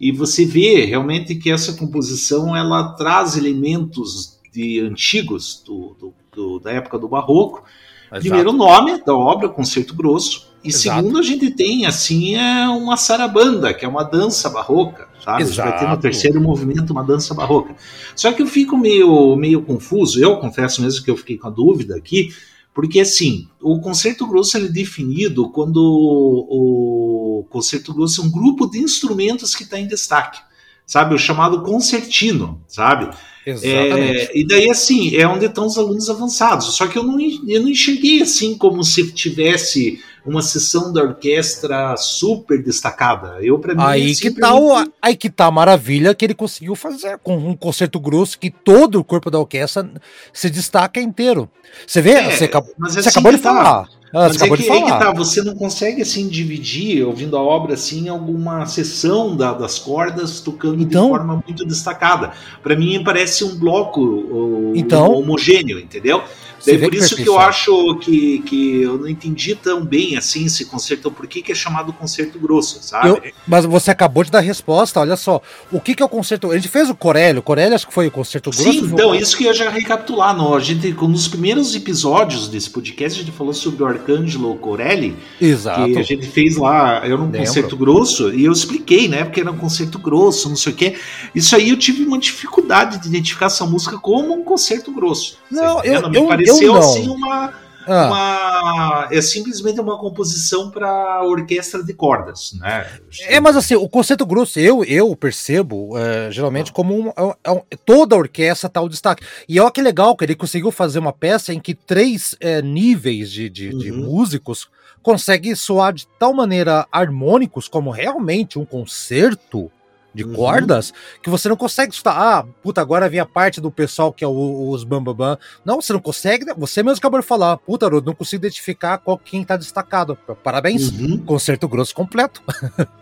[0.00, 6.60] E você vê realmente que essa composição ela traz elementos de antigos do, do, do
[6.60, 7.64] da época do barroco.
[8.06, 8.20] Exato.
[8.20, 10.98] Primeiro o nome da obra, Concerto Grosso, e Exato.
[10.98, 15.42] segundo a gente tem assim é uma sarabanda, que é uma dança barroca, sabe?
[15.42, 15.60] Exato.
[15.60, 17.74] A gente vai ter no terceiro movimento uma dança barroca.
[18.14, 21.50] Só que eu fico meio meio confuso, eu confesso mesmo que eu fiquei com a
[21.50, 22.28] dúvida aqui,
[22.74, 28.70] porque assim, o concerto grosso ele é definido quando o, concerto grosso é um grupo
[28.70, 30.40] de instrumentos que está em destaque,
[30.86, 31.14] sabe?
[31.14, 33.10] O chamado concertino, sabe?
[33.46, 36.76] É, e daí, assim, é onde estão os alunos avançados.
[36.76, 41.96] Só que eu não, eu não enxerguei assim como se tivesse uma sessão da orquestra
[41.96, 43.38] super destacada.
[43.40, 46.76] Eu para mim aí que tá o, aí que tá a maravilha que ele conseguiu
[46.76, 49.90] fazer com um concerto grosso que todo o corpo da orquestra
[50.32, 51.50] se destaca inteiro.
[51.86, 53.52] Você vê, é, você, acabou, você assim acabou de tá.
[53.52, 54.01] falar.
[54.14, 57.72] Ah, Mas é que, é que tá, você não consegue assim dividir, ouvindo a obra
[57.72, 62.32] assim, alguma sessão da, das cordas tocando então, de forma muito destacada.
[62.62, 66.22] Para mim parece um bloco então, homogêneo, entendeu?
[66.64, 70.64] Daí por isso que eu acho que, que eu não entendi tão bem assim esse
[70.64, 73.08] concerto, por que, que é chamado concerto grosso, sabe?
[73.08, 75.40] Eu, mas você acabou de dar resposta, olha só.
[75.70, 76.50] O que, que é o concerto?
[76.50, 78.72] A gente fez o Corélio, o acho que foi o concerto grosso.
[78.72, 80.36] Sim, então, isso que eu já recapitular.
[80.36, 85.16] No, a gente, nos primeiros episódios desse podcast, a gente falou sobre o Arcângelo Corelli.
[85.40, 85.84] Exato.
[85.92, 87.38] Que a gente fez lá, era um Lembro.
[87.40, 89.24] concerto grosso, e eu expliquei, né?
[89.24, 90.94] Porque era um concerto grosso, não sei o quê.
[91.34, 95.38] Isso aí eu tive uma dificuldade de identificar essa música como um concerto grosso.
[95.50, 97.54] Não, eu, eu, pareceu assim uma,
[97.86, 98.06] ah.
[98.06, 102.86] uma, é simplesmente uma composição para orquestra de cordas, né?
[103.22, 106.74] É, mas assim, o conceito grosso eu eu percebo uh, geralmente ah.
[106.74, 107.12] como um,
[107.42, 109.24] é um, toda a orquestra tá o destaque.
[109.48, 113.30] E olha que legal que ele conseguiu fazer uma peça em que três uh, níveis
[113.30, 113.78] de, de, uhum.
[113.78, 114.68] de músicos
[115.02, 119.70] conseguem soar de tal maneira harmônicos como realmente um concerto
[120.14, 120.34] de uhum.
[120.34, 122.16] cordas que você não consegue escutar.
[122.16, 125.38] Ah, puta, agora vem a parte do pessoal que é o, os bambambam.
[125.64, 126.44] Não, você não consegue.
[126.44, 126.54] Né?
[126.56, 127.56] Você mesmo acabou de falar.
[127.58, 130.16] Puta, não consigo identificar qual, quem tá destacado.
[130.42, 130.90] Parabéns.
[130.90, 131.18] Uhum.
[131.18, 132.42] Concerto grosso completo.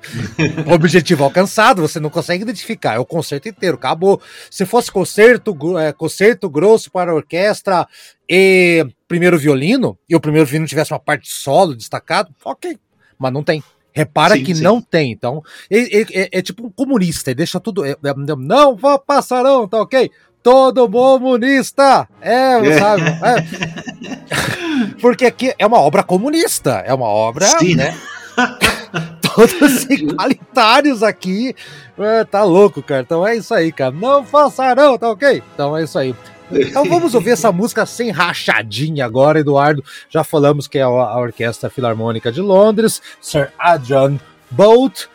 [0.73, 1.83] Objetivo alcançado.
[1.83, 2.95] Você não consegue identificar.
[2.95, 3.77] É o concerto inteiro.
[3.77, 4.21] Acabou.
[4.51, 7.87] Se fosse concerto, é, concerto grosso para orquestra
[8.29, 12.79] e primeiro violino, e o primeiro violino tivesse uma parte solo destacado, ok.
[13.19, 13.61] Mas não tem.
[13.93, 14.63] Repara sim, que sim.
[14.63, 15.13] não tem.
[15.13, 17.85] Então, é, é, tipo um comunista, ele deixa tudo.
[17.85, 20.11] É, é, não vá passarão, tá ok?
[20.43, 22.09] Todo comunista!
[22.21, 22.79] É, é.
[22.79, 23.03] sabe?
[23.03, 24.97] É.
[25.01, 27.75] Porque aqui é uma obra comunista, é uma obra, sim.
[27.75, 27.97] né?
[29.35, 31.55] Todos igualitários aqui.
[31.99, 33.03] É, tá louco, cara.
[33.03, 33.91] Então é isso aí, cara.
[33.91, 35.43] Não passarão, tá ok?
[35.55, 36.15] Então é isso aí.
[36.53, 39.85] Então vamos ouvir essa música sem rachadinha agora, Eduardo.
[40.09, 44.19] Já falamos que é a Orquestra Filarmônica de Londres, Sir Adrian
[44.51, 45.07] Bolt,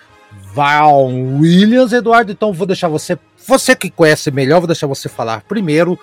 [0.54, 2.32] Val Williams, Eduardo.
[2.32, 6.00] Então vou deixar você, você que conhece melhor, vou deixar você falar primeiro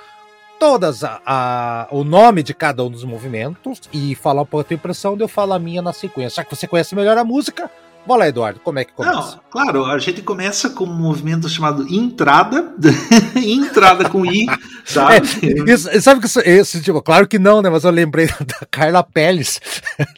[0.62, 4.64] todas a, a, o nome de cada um dos movimentos e falar um pouco a
[4.64, 6.37] tua impressão, eu falo a minha na sequência.
[6.37, 7.68] Já que você conhece melhor a música,
[8.07, 9.17] Lá, Eduardo, como é que começa?
[9.17, 12.75] Não, claro, a gente começa com um movimento chamado entrada,
[13.37, 14.47] entrada com I,
[14.85, 15.27] sabe?
[15.43, 17.71] É, isso, sabe que isso, isso, tipo, claro que não, né?
[17.71, 19.61] Mas eu lembrei da Carla Pérez.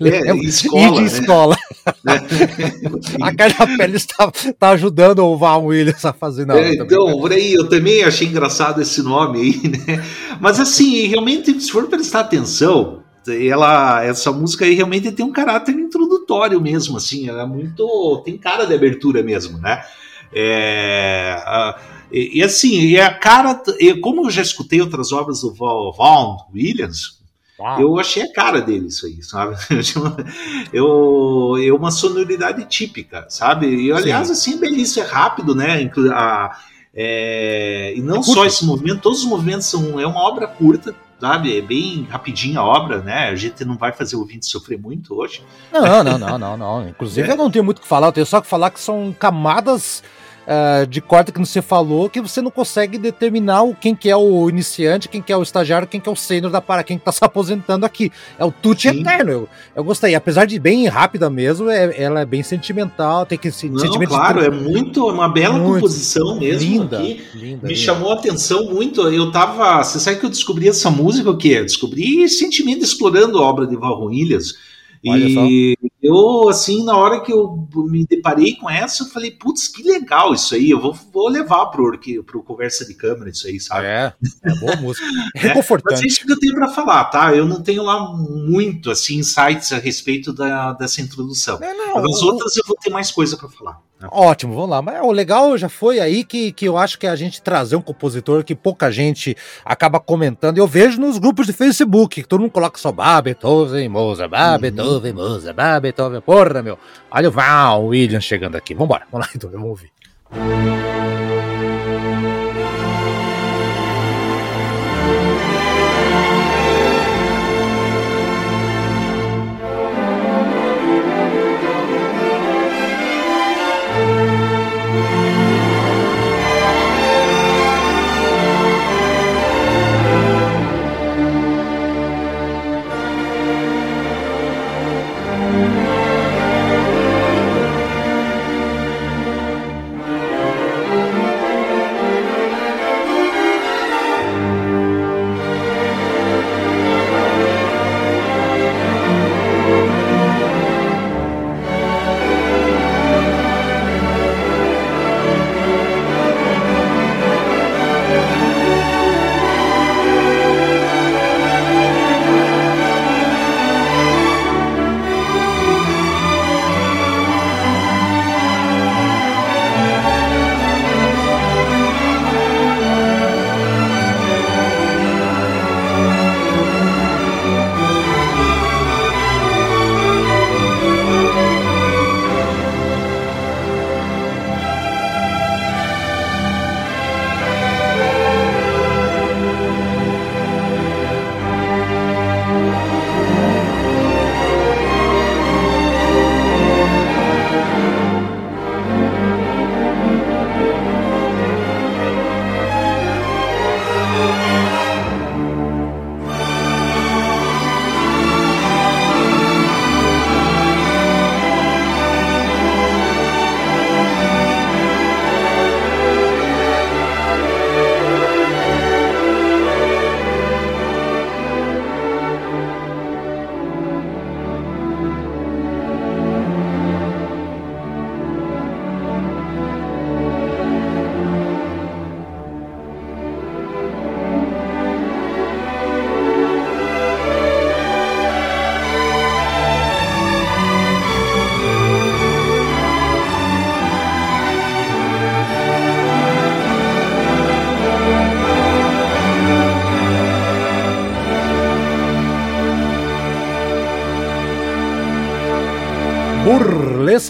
[0.01, 0.93] É, escola.
[0.93, 1.07] de né?
[1.07, 1.57] escola.
[3.23, 6.61] a Carla Pérez tá, tá ajudando o Val Williams a fazer nada.
[6.61, 10.05] É, então, por aí, eu também achei engraçado esse nome aí, né?
[10.41, 15.75] Mas assim, realmente, se for prestar atenção, ela essa música aí realmente tem um caráter
[15.75, 19.85] introdutório mesmo, assim, ela é muito tem cara de abertura mesmo, né?
[20.33, 21.79] É, a,
[22.11, 26.37] e, e, assim, é a cara, e como eu já escutei outras obras do Vaughan
[26.53, 27.21] Williams,
[27.59, 27.81] Uau.
[27.81, 29.57] eu achei a cara dele isso aí, sabe?
[30.73, 33.67] Eu, eu uma sonoridade típica, sabe?
[33.69, 34.33] E aliás, Sim.
[34.33, 35.89] assim, belíssimo, é rápido, né?
[36.13, 36.59] A,
[36.93, 40.95] é, e não é só esse movimento, todos os movimentos são é uma obra curta,
[41.21, 41.59] sabe?
[41.59, 43.29] É bem rapidinho a obra, né?
[43.29, 45.43] A gente não vai fazer o ouvinte sofrer muito hoje.
[45.73, 46.89] Não, não, não, não, não.
[46.89, 47.33] Inclusive, é.
[47.33, 50.03] eu não tenho muito o que falar, eu tenho só que falar que são camadas
[50.47, 54.49] uh, de corte que você falou que você não consegue determinar quem que é o
[54.49, 57.05] iniciante, quem que é o estagiário, quem que é o sênior da para quem que
[57.05, 58.11] tá se aposentando aqui.
[58.39, 59.31] É o tutti eterno.
[59.31, 60.15] Eu, eu gostei.
[60.15, 64.41] Apesar de bem rápida mesmo, é, ela é bem sentimental, tem que se Não, claro,
[64.41, 64.47] de...
[64.47, 67.25] é muito, é uma bela muito composição mesmo linda, aqui.
[67.35, 67.75] Linda, Me linda.
[67.75, 69.03] chamou a atenção muito.
[69.09, 71.63] Eu tava, você sabe que eu descobri essa música o quê?
[71.63, 74.55] Descobri sentimento explorando a obra de Val Ilhas.
[75.03, 79.83] E eu, assim, na hora que eu me deparei com essa, eu falei, putz, que
[79.83, 83.87] legal isso aí, eu vou, vou levar pro, pro Conversa de Câmara isso aí, sabe?
[83.87, 84.13] É,
[84.43, 85.07] é boa música.
[85.35, 85.95] É reconfortante.
[85.95, 87.35] Mas é isso que eu tenho para falar, tá?
[87.35, 91.59] Eu não tenho lá muito, assim, insights a respeito da, dessa introdução.
[91.63, 93.81] É, não, As outras eu vou ter mais coisa para falar.
[94.01, 94.09] Né?
[94.11, 94.83] Ótimo, vamos lá.
[94.83, 97.81] Mas o legal já foi aí que, que eu acho que a gente trazer um
[97.81, 100.59] compositor que pouca gente acaba comentando.
[100.59, 104.59] Eu vejo nos grupos de Facebook, que todo mundo coloca só Beethoven, Mozart, uhum.
[104.59, 106.21] Beethoven, Mozart, Bá, Beethoven.
[106.21, 106.79] Porra, meu.
[107.11, 108.75] Olha o Val Williams chegando aqui.
[108.75, 111.24] Vambora, vamos lá, então, vamos ouvir.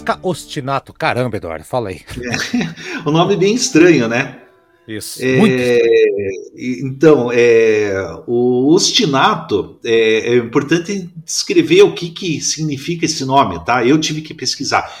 [0.05, 0.93] Burlesca Ostinato.
[0.93, 2.01] Caramba, Eduardo, fala aí.
[2.21, 4.37] É, o nome bem estranho, né?
[4.87, 5.19] Isso.
[5.19, 5.81] É,
[6.55, 13.83] então, é, o ostinato é, é, importante descrever o que, que significa esse nome, tá?
[13.83, 14.93] Eu tive que pesquisar.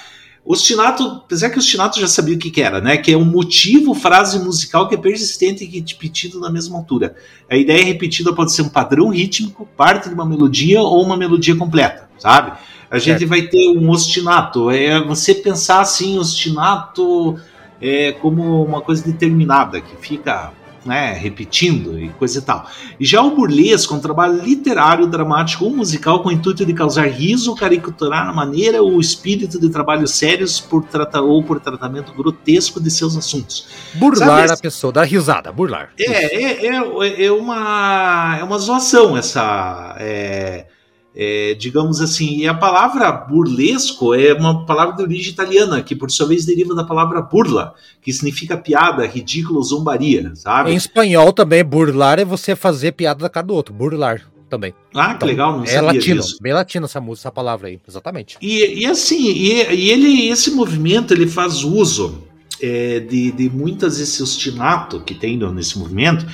[0.43, 2.97] Ostinato, apesar que o ostinato já sabia o que, que, era, né?
[2.97, 7.15] Que é um motivo, frase musical que é persistente e repetido na mesma altura.
[7.49, 11.55] A ideia repetida pode ser um padrão rítmico, parte de uma melodia ou uma melodia
[11.55, 12.57] completa, sabe?
[12.89, 13.27] A gente é.
[13.27, 14.69] vai ter um ostinato.
[14.69, 17.39] É você pensar assim, ostinato
[17.81, 20.51] é como uma coisa determinada, que fica
[20.85, 22.69] né, repetindo e coisa e tal.
[22.99, 26.73] E já o burlesco é um trabalho literário, dramático ou musical com o intuito de
[26.73, 31.59] causar riso, caricaturar a maneira ou o espírito de trabalhos sérios por trata, ou por
[31.59, 33.67] tratamento grotesco de seus assuntos.
[33.95, 35.89] Burlar Sabe, a pessoa, dar risada, burlar.
[35.99, 39.95] É, é, é, é, uma, é uma zoação essa.
[39.99, 40.67] É,
[41.15, 46.11] é, digamos assim, e a palavra burlesco é uma palavra de origem italiana, que por
[46.11, 50.71] sua vez deriva da palavra burla, que significa piada, ridículo, zombaria, sabe?
[50.71, 54.73] Em espanhol também, burlar é você fazer piada da cara do outro, burlar também.
[54.93, 56.37] Ah, que então, legal, não é sabia latino, disso.
[56.41, 58.37] bem latino essa música, essa palavra aí, exatamente.
[58.41, 62.23] E, e assim, e, e, ele, esse movimento, ele faz uso
[62.61, 66.25] é, de, de muitas esse ostinato que tem nesse movimento,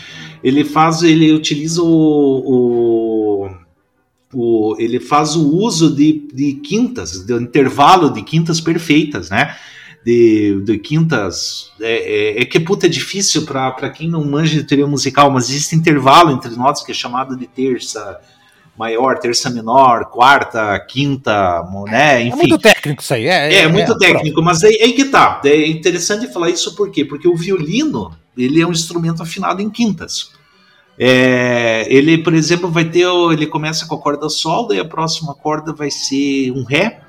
[0.43, 3.60] ele faz, ele utiliza o, o
[4.33, 9.55] o, ele faz o uso de, de quintas, de intervalo de quintas perfeitas, né?
[10.05, 11.71] De, de quintas.
[11.79, 15.49] É, é, é que puta é difícil para quem não manja de teoria musical, mas
[15.49, 18.19] existe intervalo entre notas que é chamado de terça
[18.77, 22.21] maior, terça menor, quarta, quinta, né?
[22.21, 22.33] É Enfim.
[22.33, 23.53] É muito técnico isso aí, é.
[23.53, 24.45] É, é muito é, técnico, pronto.
[24.45, 25.39] mas aí, aí que tá.
[25.45, 27.05] É interessante falar isso por quê?
[27.05, 30.31] Porque o violino ele é um instrumento afinado em quintas.
[31.03, 33.07] É, ele, por exemplo, vai ter.
[33.31, 37.01] Ele começa com a corda sol, daí a próxima corda vai ser um Ré.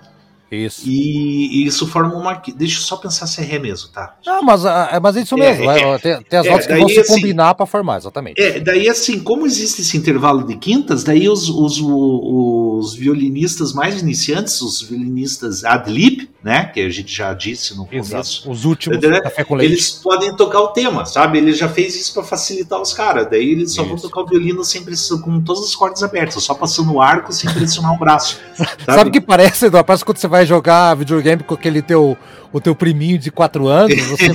[0.50, 0.83] Isso.
[0.87, 2.35] E, e, isso forma uma.
[2.57, 4.16] Deixa eu só pensar se é Ré mesmo, tá?
[4.24, 5.70] Não, mas, ah, é, mas é isso mesmo.
[5.70, 8.40] É, é, tem, tem, as é, notas que vão se assim, combinar para formar, exatamente.
[8.40, 14.00] É, daí assim, como existe esse intervalo de quintas, daí os, os, os, violinistas mais
[14.00, 16.12] iniciantes, os violinistas ad lib,
[16.42, 16.64] né?
[16.64, 18.11] Que a gente já disse no Exato.
[18.11, 18.50] começo.
[18.50, 19.20] Os últimos né,
[19.61, 21.38] Eles podem tocar o tema, sabe?
[21.38, 23.28] Ele já fez isso para facilitar os caras.
[23.30, 23.90] Daí eles só isso.
[23.90, 24.82] vão tocar o violino sem
[25.22, 28.38] com todas as cordas abertas, só passando o arco sem pressionar o braço.
[28.85, 29.87] Sabe o que parece, Eduardo?
[29.87, 32.16] Parece quando você vai jogar videogame com aquele teu,
[32.52, 34.28] o teu priminho de 4 anos, você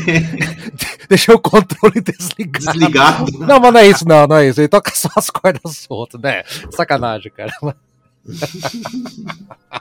[1.10, 2.78] deixou o controle desligado.
[2.78, 3.26] Desligado.
[3.40, 4.62] Não, mas não é isso, não, não é isso.
[4.62, 6.44] Ele toca só as cordas soltas, né?
[6.72, 7.52] Sacanagem, cara.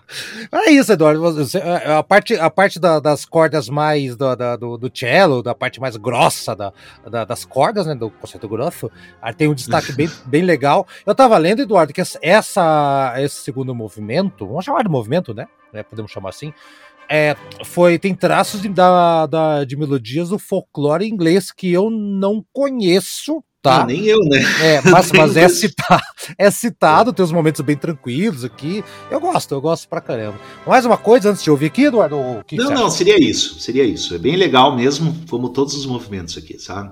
[0.52, 1.22] é isso, Eduardo.
[1.58, 5.54] É, a parte, a parte da, das cordas mais do, da, do, do, cello, da
[5.54, 6.72] parte mais grossa da,
[7.08, 7.94] da, das cordas, né?
[7.94, 8.90] Do concerto grosso,
[9.36, 10.86] tem um destaque bem, bem legal.
[11.04, 15.46] Eu tava lendo, Eduardo, que essa, esse segundo movimento, vamos chamar de movimento, né?
[15.72, 16.52] né podemos chamar assim.
[17.08, 22.44] É, foi, tem traços de, da, da, de melodias do folclore inglês que eu não
[22.52, 23.86] conheço, Tá.
[23.86, 24.40] nem eu, né?
[24.62, 26.02] É, mas, mas é, citado,
[26.38, 28.84] é citado, tem uns momentos bem tranquilos aqui.
[29.10, 30.38] Eu gosto, eu gosto pra caramba.
[30.66, 32.16] Mais uma coisa antes de ouvir aqui, Eduardo?
[32.52, 34.14] não, não, seria isso, seria isso.
[34.14, 36.90] É bem legal mesmo, como todos os movimentos aqui, sabe?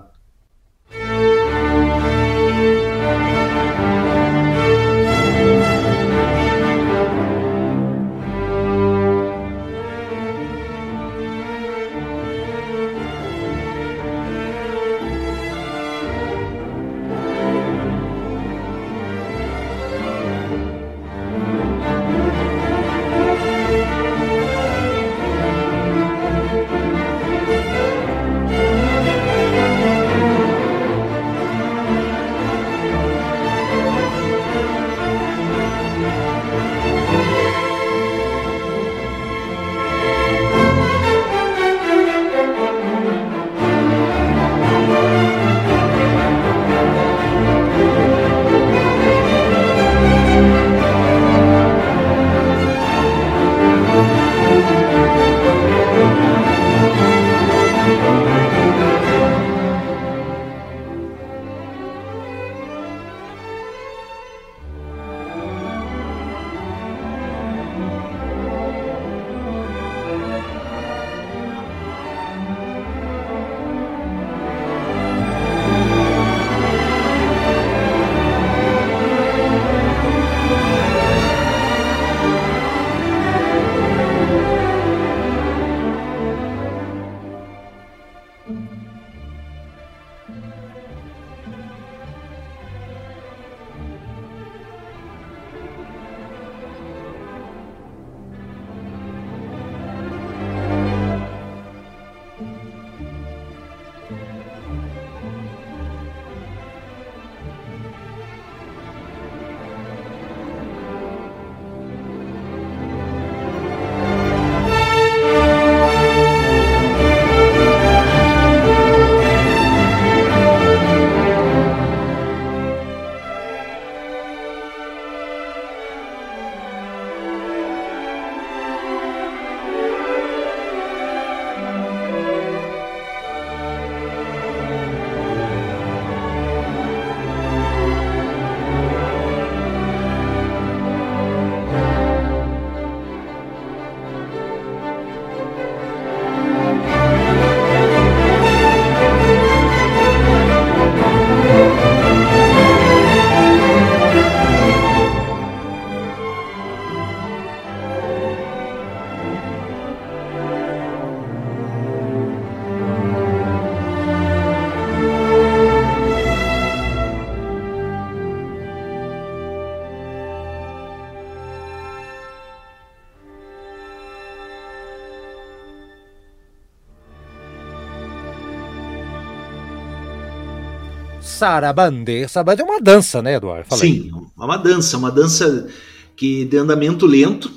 [181.24, 182.28] Sarabande.
[182.28, 183.66] Sarabande é uma dança, né, Eduardo?
[183.68, 185.66] Fala Sim, é uma dança, uma dança
[186.14, 187.50] que de andamento lento,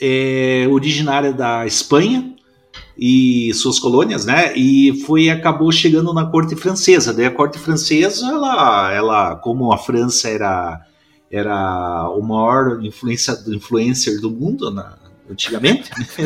[0.00, 2.34] é originária da Espanha
[2.96, 4.56] e suas colônias, né?
[4.56, 7.12] E foi acabou chegando na corte francesa.
[7.12, 10.86] Daí a corte francesa, ela, ela como a França era
[11.30, 14.96] era o maior influência, influencer do mundo na,
[15.30, 15.90] antigamente.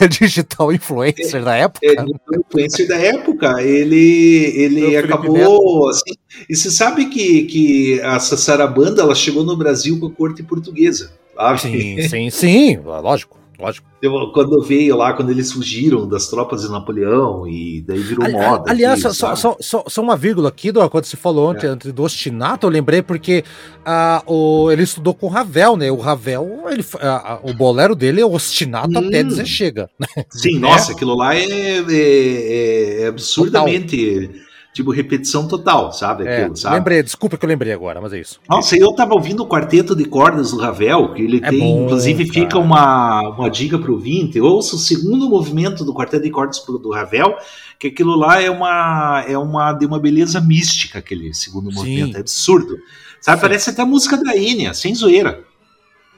[0.00, 1.86] Era, digital influencer da época.
[1.86, 3.62] É, digital influencer da época.
[3.62, 5.88] Ele, ele acabou.
[5.88, 6.14] Assim,
[6.48, 11.12] e você sabe que, que a Sarabanda ela chegou no Brasil com a corte portuguesa.
[11.34, 11.60] Sabe?
[11.60, 13.43] Sim, sim, sim, lógico.
[13.58, 13.86] Lógico.
[14.32, 18.70] Quando veio lá, quando eles fugiram das tropas de Napoleão e daí virou Ali, moda.
[18.70, 21.74] Aliás, aqui, só, só, só, só, uma vírgula aqui, do, quando você falou ontem é.
[21.74, 23.44] do ostinato, eu lembrei porque
[23.80, 25.90] uh, o, ele estudou com o Ravel, né?
[25.90, 29.08] O Ravel, ele, uh, o bolero dele é ostinato hum.
[29.08, 29.88] até dizer chega.
[30.30, 30.60] Sim, é.
[30.60, 34.43] nossa, aquilo lá é, é, é absurdamente.
[34.74, 36.26] Tipo, repetição total, sabe?
[36.26, 36.74] É, aquilo, sabe?
[36.74, 38.40] Lembrei, desculpa que eu lembrei agora, mas é isso.
[38.48, 41.84] Nossa, eu tava ouvindo o quarteto de cordas do Ravel, que ele é tem, bom,
[41.84, 42.40] inclusive cara.
[42.40, 46.90] fica uma, uma dica pro ouvinte, ouça o segundo movimento do quarteto de cordas do
[46.90, 47.36] Ravel,
[47.78, 51.76] que aquilo lá é uma, é uma de uma beleza mística, aquele segundo Sim.
[51.76, 52.76] movimento, é absurdo.
[53.20, 53.42] Sabe, Sim.
[53.42, 55.44] parece até a música da Enya, sem zoeira.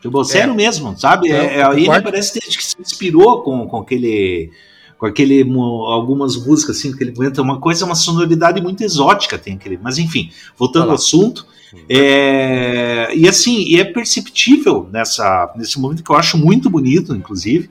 [0.01, 0.57] Tipo, sério é.
[0.57, 1.31] mesmo, sabe?
[1.31, 4.51] É, é a Enya parece que se inspirou com, com aquele
[4.99, 5.43] com aquele
[5.87, 9.99] algumas músicas assim que ele aguenta uma coisa uma sonoridade muito exótica tem aquele mas
[9.99, 11.47] enfim voltando ao assunto
[11.89, 17.69] é, e assim e é perceptível nessa nesse momento que eu acho muito bonito inclusive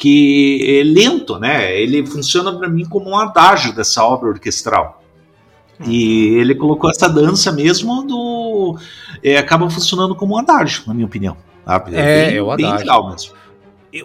[0.00, 1.78] que é lento né?
[1.78, 5.02] Ele funciona para mim como um adágio dessa obra orquestral.
[5.86, 8.78] E ele colocou essa dança mesmo do
[9.22, 11.36] é, acaba funcionando como um adágio na minha opinião.
[11.66, 11.94] Sabe?
[11.94, 12.70] é, é bem, é o adágio.
[12.70, 13.32] bem legal mesmo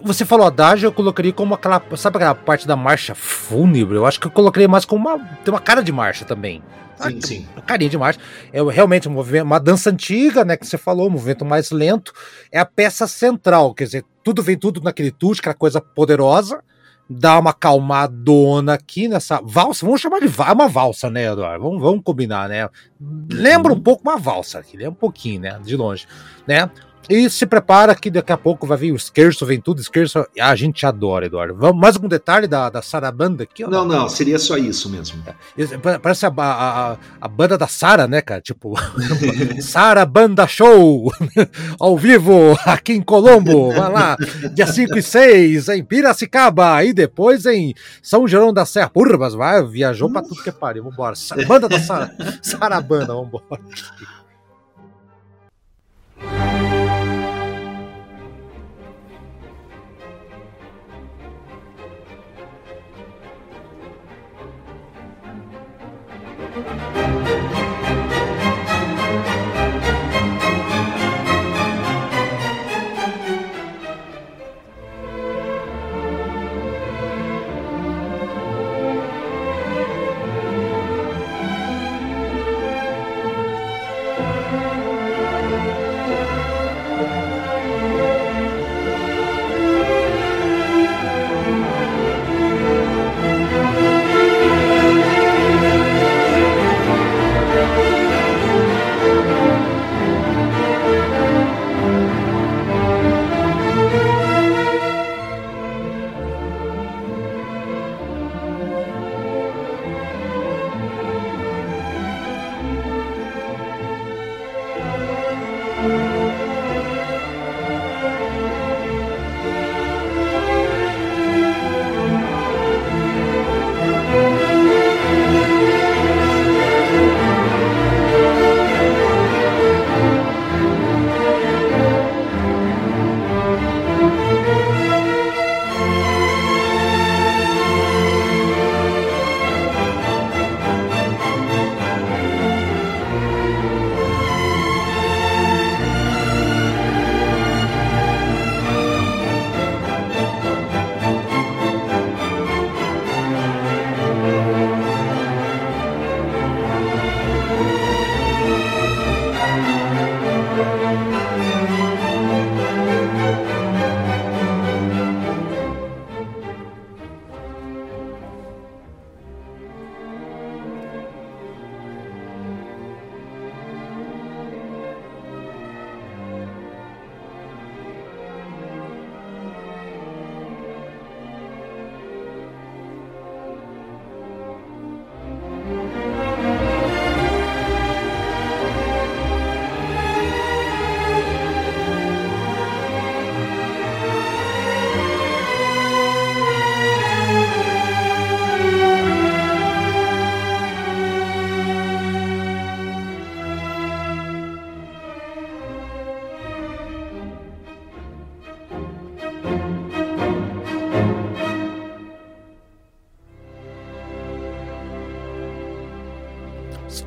[0.02, 1.82] você falou adágio, eu colocaria como aquela.
[1.96, 3.96] Sabe aquela parte da marcha fúnebre?
[3.96, 5.18] Eu acho que eu colocaria mais como uma.
[5.44, 6.62] Tem uma cara de marcha também.
[6.96, 7.48] Sim, ah, sim.
[7.54, 8.18] Uma carinha de marcha.
[8.52, 10.56] É realmente um movimento, uma dança antiga, né?
[10.56, 12.12] Que você falou, um movimento mais lento.
[12.50, 16.62] É a peça central, quer dizer, tudo vem tudo naquele tudo, aquela coisa poderosa.
[17.08, 19.86] Dá uma calmadona aqui nessa valsa.
[19.86, 21.62] Vamos chamar de é uma valsa, né, Eduardo?
[21.62, 22.68] Vamos, vamos combinar, né?
[23.30, 25.60] Lembra um pouco uma valsa aqui, lembra um pouquinho, né?
[25.64, 26.08] De longe,
[26.48, 26.68] né?
[27.08, 30.56] E se prepara que daqui a pouco vai vir o Scherzo, vem tudo, Scherzo, a
[30.56, 31.54] gente adora, Eduardo.
[31.54, 33.62] Vamos, mais algum detalhe da, da Sarabanda aqui?
[33.62, 35.22] Não, não, não, seria só isso mesmo.
[35.56, 38.40] É, parece a, a, a banda da Sara, né, cara?
[38.40, 38.74] Tipo,
[39.62, 41.12] Sarabanda Show,
[41.78, 44.16] ao vivo, aqui em Colombo, vai lá,
[44.52, 48.90] dia 5 e 6, em Piracicaba, e depois em São João da Serra.
[48.90, 51.14] Porra, mas vai, viajou pra tudo que é pariu, vambora.
[51.46, 52.10] Banda da Sara,
[52.42, 53.60] Sarabanda, vambora.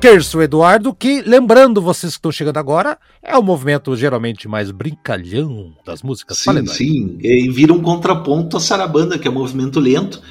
[0.00, 5.74] Esquerço, Eduardo, que, lembrando vocês que estão chegando agora, é o movimento geralmente mais brincalhão
[5.84, 6.38] das músicas.
[6.38, 7.18] Sim, sim.
[7.20, 10.22] E vira um contraponto à sarabanda, que é um movimento lento.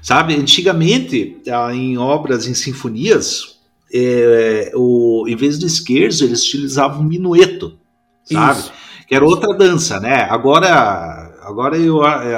[0.00, 3.58] Sabe, antigamente, ah, em obras, em sinfonias,
[3.92, 7.76] é, o, em vez do esquerzo, eles utilizavam minueto,
[8.24, 8.60] sabe?
[8.60, 8.72] Isso.
[9.06, 10.26] Que era outra dança, né?
[10.30, 12.34] Agora, agora eu, é,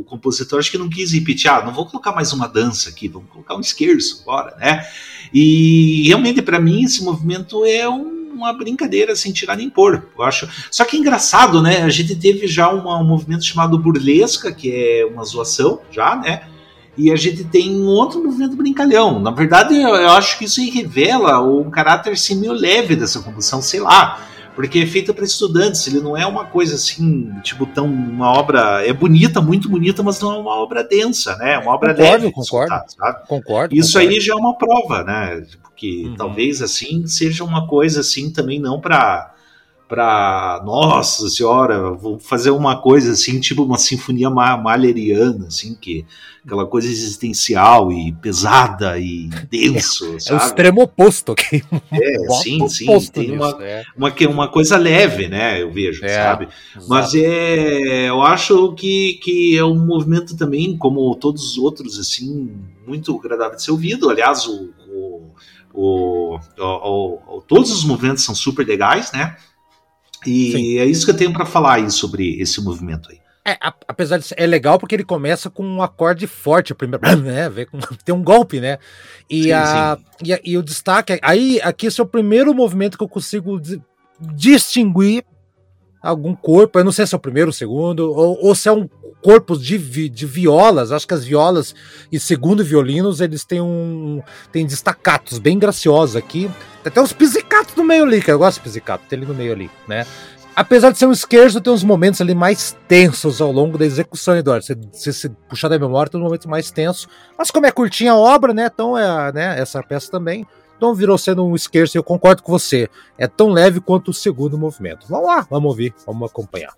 [0.00, 3.08] o compositor acho que não quis repetir, ah, não vou colocar mais uma dança aqui,
[3.08, 4.86] vamos colocar um esquerço agora, né?
[5.32, 10.22] E realmente, para mim, esse movimento é um uma brincadeira sem tirar nem pôr, eu
[10.22, 10.46] acho.
[10.70, 11.82] Só que é engraçado, né?
[11.82, 16.42] A gente teve já uma, um movimento chamado burlesca, que é uma zoação, já, né?
[16.98, 19.20] E a gente tem um outro movimento brincalhão.
[19.20, 23.60] Na verdade, eu, eu acho que isso revela um caráter assim, meio leve dessa composição,
[23.60, 24.20] sei lá
[24.56, 28.84] porque é feita para estudantes, ele não é uma coisa assim, tipo, tão uma obra,
[28.86, 31.52] é bonita, muito bonita, mas não é uma obra densa, né?
[31.52, 32.32] É uma obra concordo, leve.
[32.32, 33.74] Concordo, escutar, concordo.
[33.74, 34.14] Isso concordo.
[34.14, 35.46] aí já é uma prova, né?
[35.62, 36.14] Porque uhum.
[36.16, 39.35] talvez assim seja uma coisa assim também não para
[39.88, 46.04] para nossa senhora, vou fazer uma coisa assim, tipo uma sinfonia maleriana, assim, que
[46.44, 51.62] aquela coisa existencial e pesada e denso, é, é o extremo oposto aqui.
[51.92, 53.84] É, sim, sim, tem nisso, uma, é.
[53.96, 56.48] uma, uma coisa leve, né, eu vejo, é, sabe?
[56.74, 56.88] Exato.
[56.88, 62.50] Mas é, eu acho que, que é um movimento também, como todos os outros, assim,
[62.84, 65.30] muito agradável de ser ouvido, aliás, o, o,
[65.74, 69.36] o, o todos os movimentos são super legais, né?
[70.26, 70.78] E Sim.
[70.78, 73.18] é isso que eu tenho para falar aí sobre esse movimento aí.
[73.48, 73.56] É,
[73.86, 77.48] apesar de ser, é legal porque ele começa com um acorde forte, primeiro, né?
[78.04, 78.78] Tem um golpe, né?
[79.30, 80.04] E, sim, a, sim.
[80.24, 81.18] E, a, e, o destaque.
[81.22, 83.60] Aí, aqui esse é o primeiro movimento que eu consigo
[84.20, 85.24] distinguir
[86.02, 86.78] algum corpo.
[86.78, 88.88] Eu não sei se é o primeiro, o segundo, ou, ou se é um
[89.26, 90.92] corpo de, de violas.
[90.92, 91.74] Acho que as violas
[92.12, 94.22] e segundo violinos eles têm um.
[94.52, 96.48] tem destacatos bem graciosos aqui.
[96.84, 99.34] Tem até uns pizzicatos no meio ali, que eu gosto de pizzicato, tem ali no
[99.34, 100.06] meio ali, né?
[100.54, 104.36] Apesar de ser um esquerdo, tem uns momentos ali mais tensos ao longo da execução,
[104.36, 104.64] Eduardo.
[104.64, 107.08] Se você se puxar da memória, tem um momento mais tenso.
[107.36, 108.70] Mas como é curtinha a obra, né?
[108.72, 110.46] Então é né, essa peça também.
[110.76, 112.88] Então virou sendo um esquerdo, eu concordo com você.
[113.18, 115.08] É tão leve quanto o segundo movimento.
[115.08, 116.74] Vamos lá, vamos ouvir, vamos acompanhar.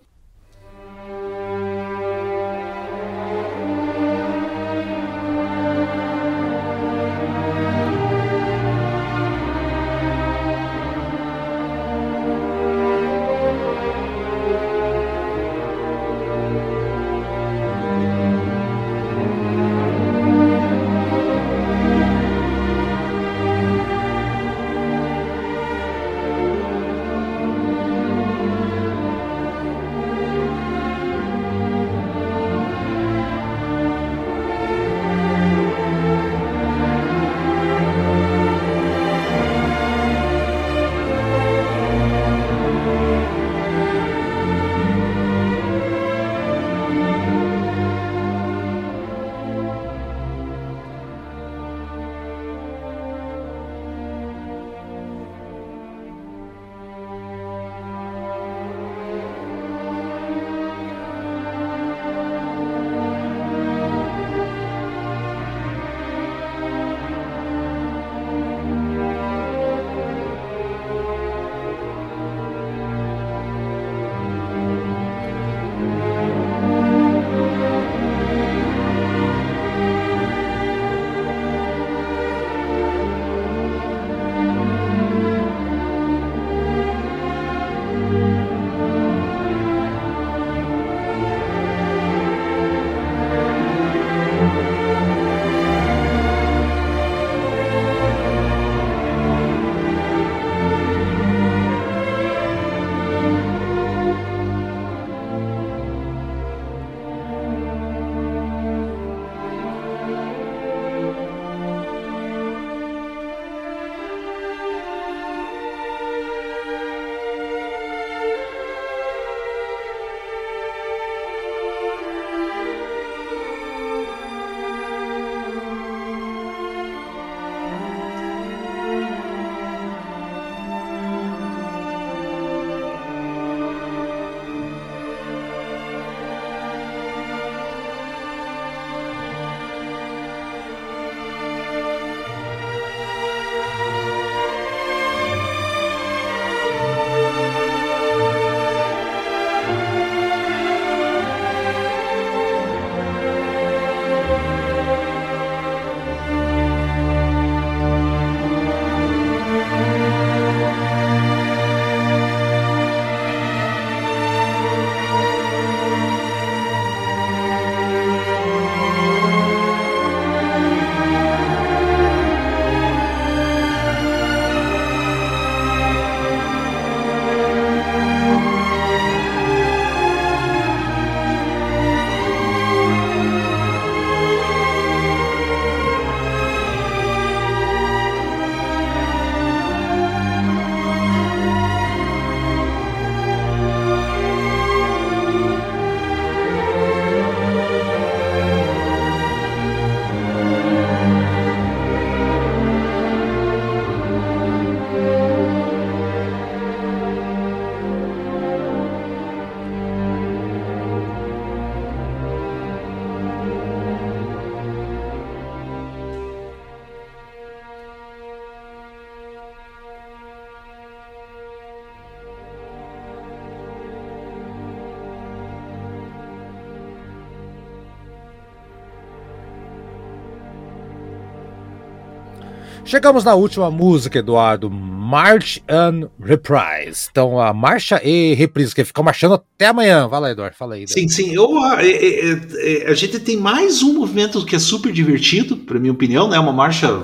[232.89, 237.07] Chegamos na última música, Eduardo, March and Reprise.
[237.11, 240.07] Então, a marcha e reprise, que fica marchando até amanhã.
[240.07, 240.87] Vai lá, Eduardo, fala aí.
[240.87, 241.31] Sim, sim.
[241.31, 245.55] Eu, a, é, é, é, a gente tem mais um movimento que é super divertido,
[245.55, 246.39] para minha opinião, né?
[246.39, 247.03] Uma marcha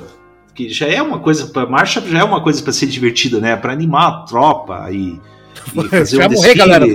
[0.56, 3.56] que já é uma coisa, para marcha já é uma coisa para ser divertida, né?
[3.56, 5.22] Para animar a tropa e
[5.90, 6.86] fazer vai um morrer, galera.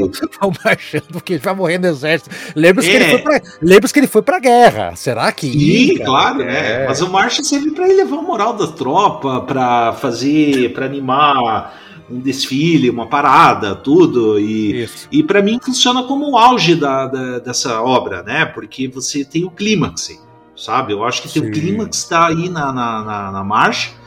[0.41, 2.31] Vão marchando, porque vai morrer no exército.
[2.55, 2.93] Lembra-se é.
[2.93, 4.97] que, ele foi pra, lembra que ele foi pra guerra.
[4.97, 5.51] Será que.
[5.51, 6.05] Sim, cara?
[6.05, 6.83] claro, é.
[6.83, 6.87] é.
[6.87, 11.75] Mas o marcha serve para levar a moral da tropa, para fazer, para animar
[12.11, 14.39] um desfile, uma parada, tudo.
[14.39, 18.45] E, e para mim funciona como o auge da, da, dessa obra, né?
[18.45, 20.21] Porque você tem o clímax,
[20.57, 20.93] sabe?
[20.93, 24.00] Eu acho que tem o clímax está aí na, na, na, na marcha.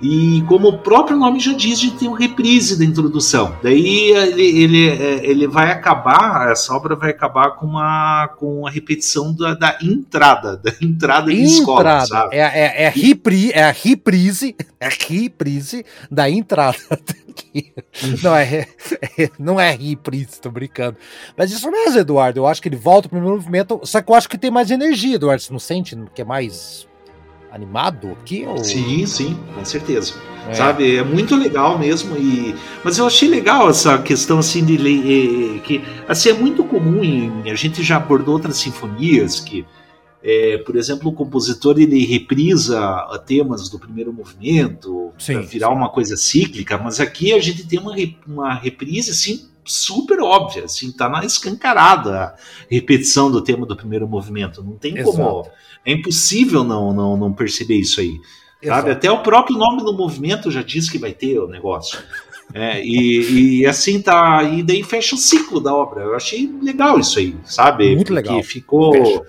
[0.00, 3.56] E como o próprio nome já diz, a gente tem um reprise da introdução.
[3.62, 8.70] Daí ele, ele, é, ele vai acabar, essa obra vai acabar com uma, com a
[8.70, 12.36] repetição da, da entrada, da entrada de escola, sabe?
[12.36, 16.78] É, é, é, a repri, é a reprise, é a reprise da entrada.
[18.22, 18.68] não é,
[19.18, 20.96] é, não é reprise, tô brincando.
[21.36, 24.14] Mas isso mesmo, Eduardo, eu acho que ele volta pro primeiro movimento, só que eu
[24.14, 26.86] acho que tem mais energia, Eduardo, você não sente que é mais
[27.52, 28.44] animado aqui?
[28.46, 28.58] Ou...
[28.58, 30.14] Sim, sim, com certeza.
[30.48, 30.54] É.
[30.54, 35.58] Sabe, é muito legal mesmo e mas eu achei legal essa questão assim de é,
[35.58, 39.66] que assim é muito comum em, a gente já abordou outras sinfonias que
[40.22, 42.80] é, por exemplo, o compositor ele reprisa
[43.24, 47.94] temas do primeiro movimento para virar uma coisa cíclica, mas aqui a gente tem uma,
[48.26, 52.34] uma reprise assim super óbvia, assim, tá na escancarada a
[52.70, 54.62] repetição do tema do primeiro movimento.
[54.62, 55.16] Não tem Exato.
[55.16, 55.46] como
[55.84, 58.18] é impossível não, não, não perceber isso aí.
[58.64, 58.90] Sabe?
[58.90, 61.98] Até o próprio nome do movimento já diz que vai ter o negócio.
[62.52, 64.42] É, e, e, assim tá.
[64.42, 66.02] E daí fecha o ciclo da obra.
[66.02, 67.94] Eu achei legal isso aí, sabe?
[67.94, 68.42] Muito Porque legal.
[68.42, 69.26] Ficou,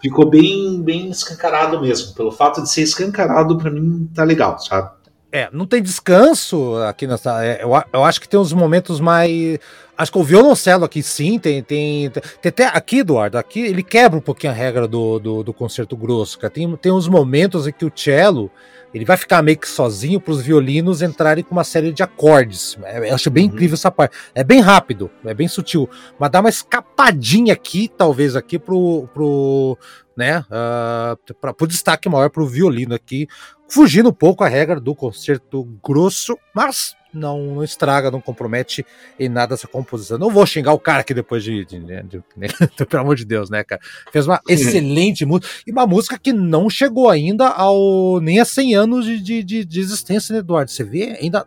[0.00, 2.14] ficou bem, bem escancarado mesmo.
[2.14, 4.90] Pelo fato de ser escancarado, para mim tá legal, sabe?
[5.32, 7.44] É, não tem descanso aqui nessa.
[7.44, 9.58] É, eu, eu acho que tem uns momentos mais.
[9.96, 14.18] Acho que o violoncelo aqui sim, tem, tem, tem, até aqui, Eduardo, aqui ele quebra
[14.18, 16.50] um pouquinho a regra do, do, do concerto grosso, cara.
[16.50, 18.50] Tem, tem uns momentos em que o cello
[18.92, 22.78] ele vai ficar meio que sozinho para os violinos entrarem com uma série de acordes.
[22.84, 23.54] É, eu acho bem uhum.
[23.54, 24.16] incrível essa parte.
[24.34, 25.88] É bem rápido, é bem sutil,
[26.18, 29.78] mas dá uma escapadinha aqui, talvez aqui pro, pro
[30.16, 33.26] né, uh, para o destaque maior para o violino aqui,
[33.68, 38.84] fugindo um pouco a regra do concerto grosso, mas não, não estraga, não compromete
[39.18, 40.18] em nada essa composição.
[40.18, 42.22] Não vou xingar o cara que depois de, de, de, de,
[42.86, 43.80] pelo amor de Deus, né, cara?
[44.12, 48.74] Fez uma excelente música e uma música que não chegou ainda ao nem a 100
[48.74, 50.70] anos de, de, de, existência, né, Eduardo?
[50.70, 51.46] Você vê ainda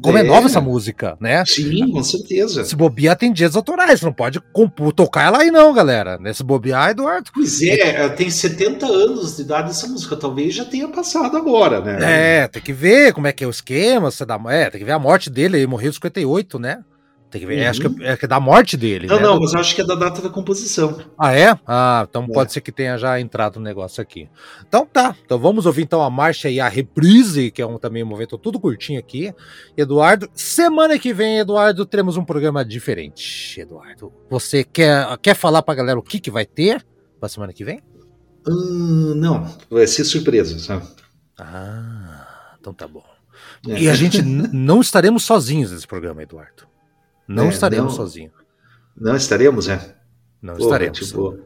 [0.00, 1.44] como é, é nova essa música, né?
[1.46, 2.64] Sim, com certeza.
[2.64, 6.18] Se bobear tem dias autorais, não pode compor, tocar ela aí não, galera.
[6.18, 7.30] Nesse bobear, Eduardo.
[7.32, 12.42] Pois é, tem 70 anos de idade essa música, talvez já tenha passado agora, né?
[12.42, 14.84] É, tem que ver como é que é o esquema, você dá, é, tem que
[14.84, 16.82] ver a morte dele, ele morreu em 58, né?
[17.32, 17.70] Tem que ver, uhum.
[17.70, 19.06] acho que é, é, da morte dele.
[19.06, 19.22] Não, né?
[19.22, 21.00] não, mas eu acho que é da data da composição.
[21.18, 21.58] Ah, é?
[21.66, 22.26] Ah, então é.
[22.30, 24.28] pode ser que tenha já entrado no negócio aqui.
[24.68, 28.02] Então tá, então vamos ouvir então a marcha e a reprise, que é um também
[28.02, 29.32] um momento tudo curtinho aqui.
[29.74, 33.58] Eduardo, semana que vem, Eduardo, teremos um programa diferente.
[33.58, 36.84] Eduardo, você quer, quer falar pra galera o que, que vai ter
[37.18, 37.80] pra semana que vem?
[38.46, 40.86] Hum, não, vai ser surpresa, sabe?
[41.38, 43.04] Ah, então tá bom.
[43.68, 43.84] É.
[43.84, 44.20] E a gente
[44.52, 46.70] não estaremos sozinhos nesse programa, Eduardo.
[47.32, 48.32] Não é, estaremos sozinhos.
[48.96, 49.96] Não estaremos, é?
[50.40, 50.98] Não Pô, estaremos.
[50.98, 51.38] Tipo,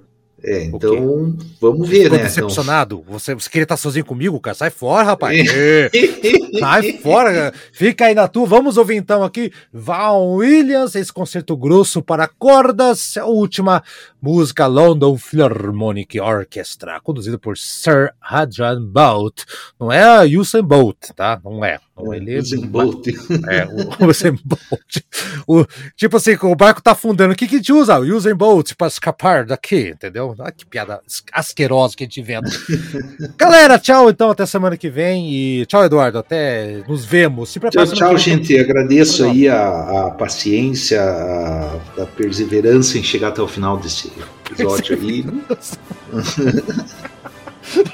[0.43, 2.24] é, então vamos ver, Ficou né?
[2.24, 3.01] decepcionado?
[3.03, 3.12] Então...
[3.18, 4.55] Você, você queria estar sozinho comigo, cara?
[4.55, 5.49] Sai fora, rapaz.
[5.49, 5.91] É.
[6.59, 7.53] Sai fora.
[7.72, 8.47] Fica aí na tua.
[8.47, 13.82] Vamos ouvir então aqui Val Williams, esse concerto grosso para cordas, a última
[14.26, 19.44] música London Philharmonic Orchestra, conduzido por Sir Hadran Bolt.
[19.78, 21.40] Não é a Usain Bolt, tá?
[21.44, 21.78] Não é.
[21.96, 23.06] Não, ele é Usain Bolt.
[23.48, 24.96] É, o Usain Bolt.
[25.46, 25.64] O,
[25.96, 27.32] tipo assim, o barco tá afundando.
[27.32, 28.00] O que que a gente usa?
[28.00, 30.34] O Usain Bolt para escapar daqui, entendeu?
[30.40, 31.00] Ah, que piada
[31.32, 32.50] asquerosa que a gente inventa.
[33.38, 35.30] Galera, tchau então, até semana que vem.
[35.32, 37.50] E tchau, Eduardo, até nos vemos.
[37.50, 38.58] Se tchau, tchau, gente.
[38.58, 44.15] Agradeço aí a, a paciência, a, a perseverança em chegar até o final desse
[44.50, 45.24] episódio aí.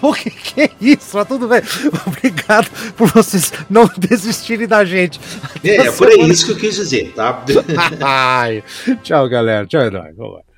[0.03, 1.17] O que, que, é isso?
[1.17, 1.63] Mas tudo bem.
[2.07, 5.21] Obrigado por vocês não desistirem da gente.
[5.65, 7.45] É, é por isso que eu quis dizer, tá?
[9.03, 9.67] Tchau, galera.
[9.67, 10.52] Tchau, Eduardo.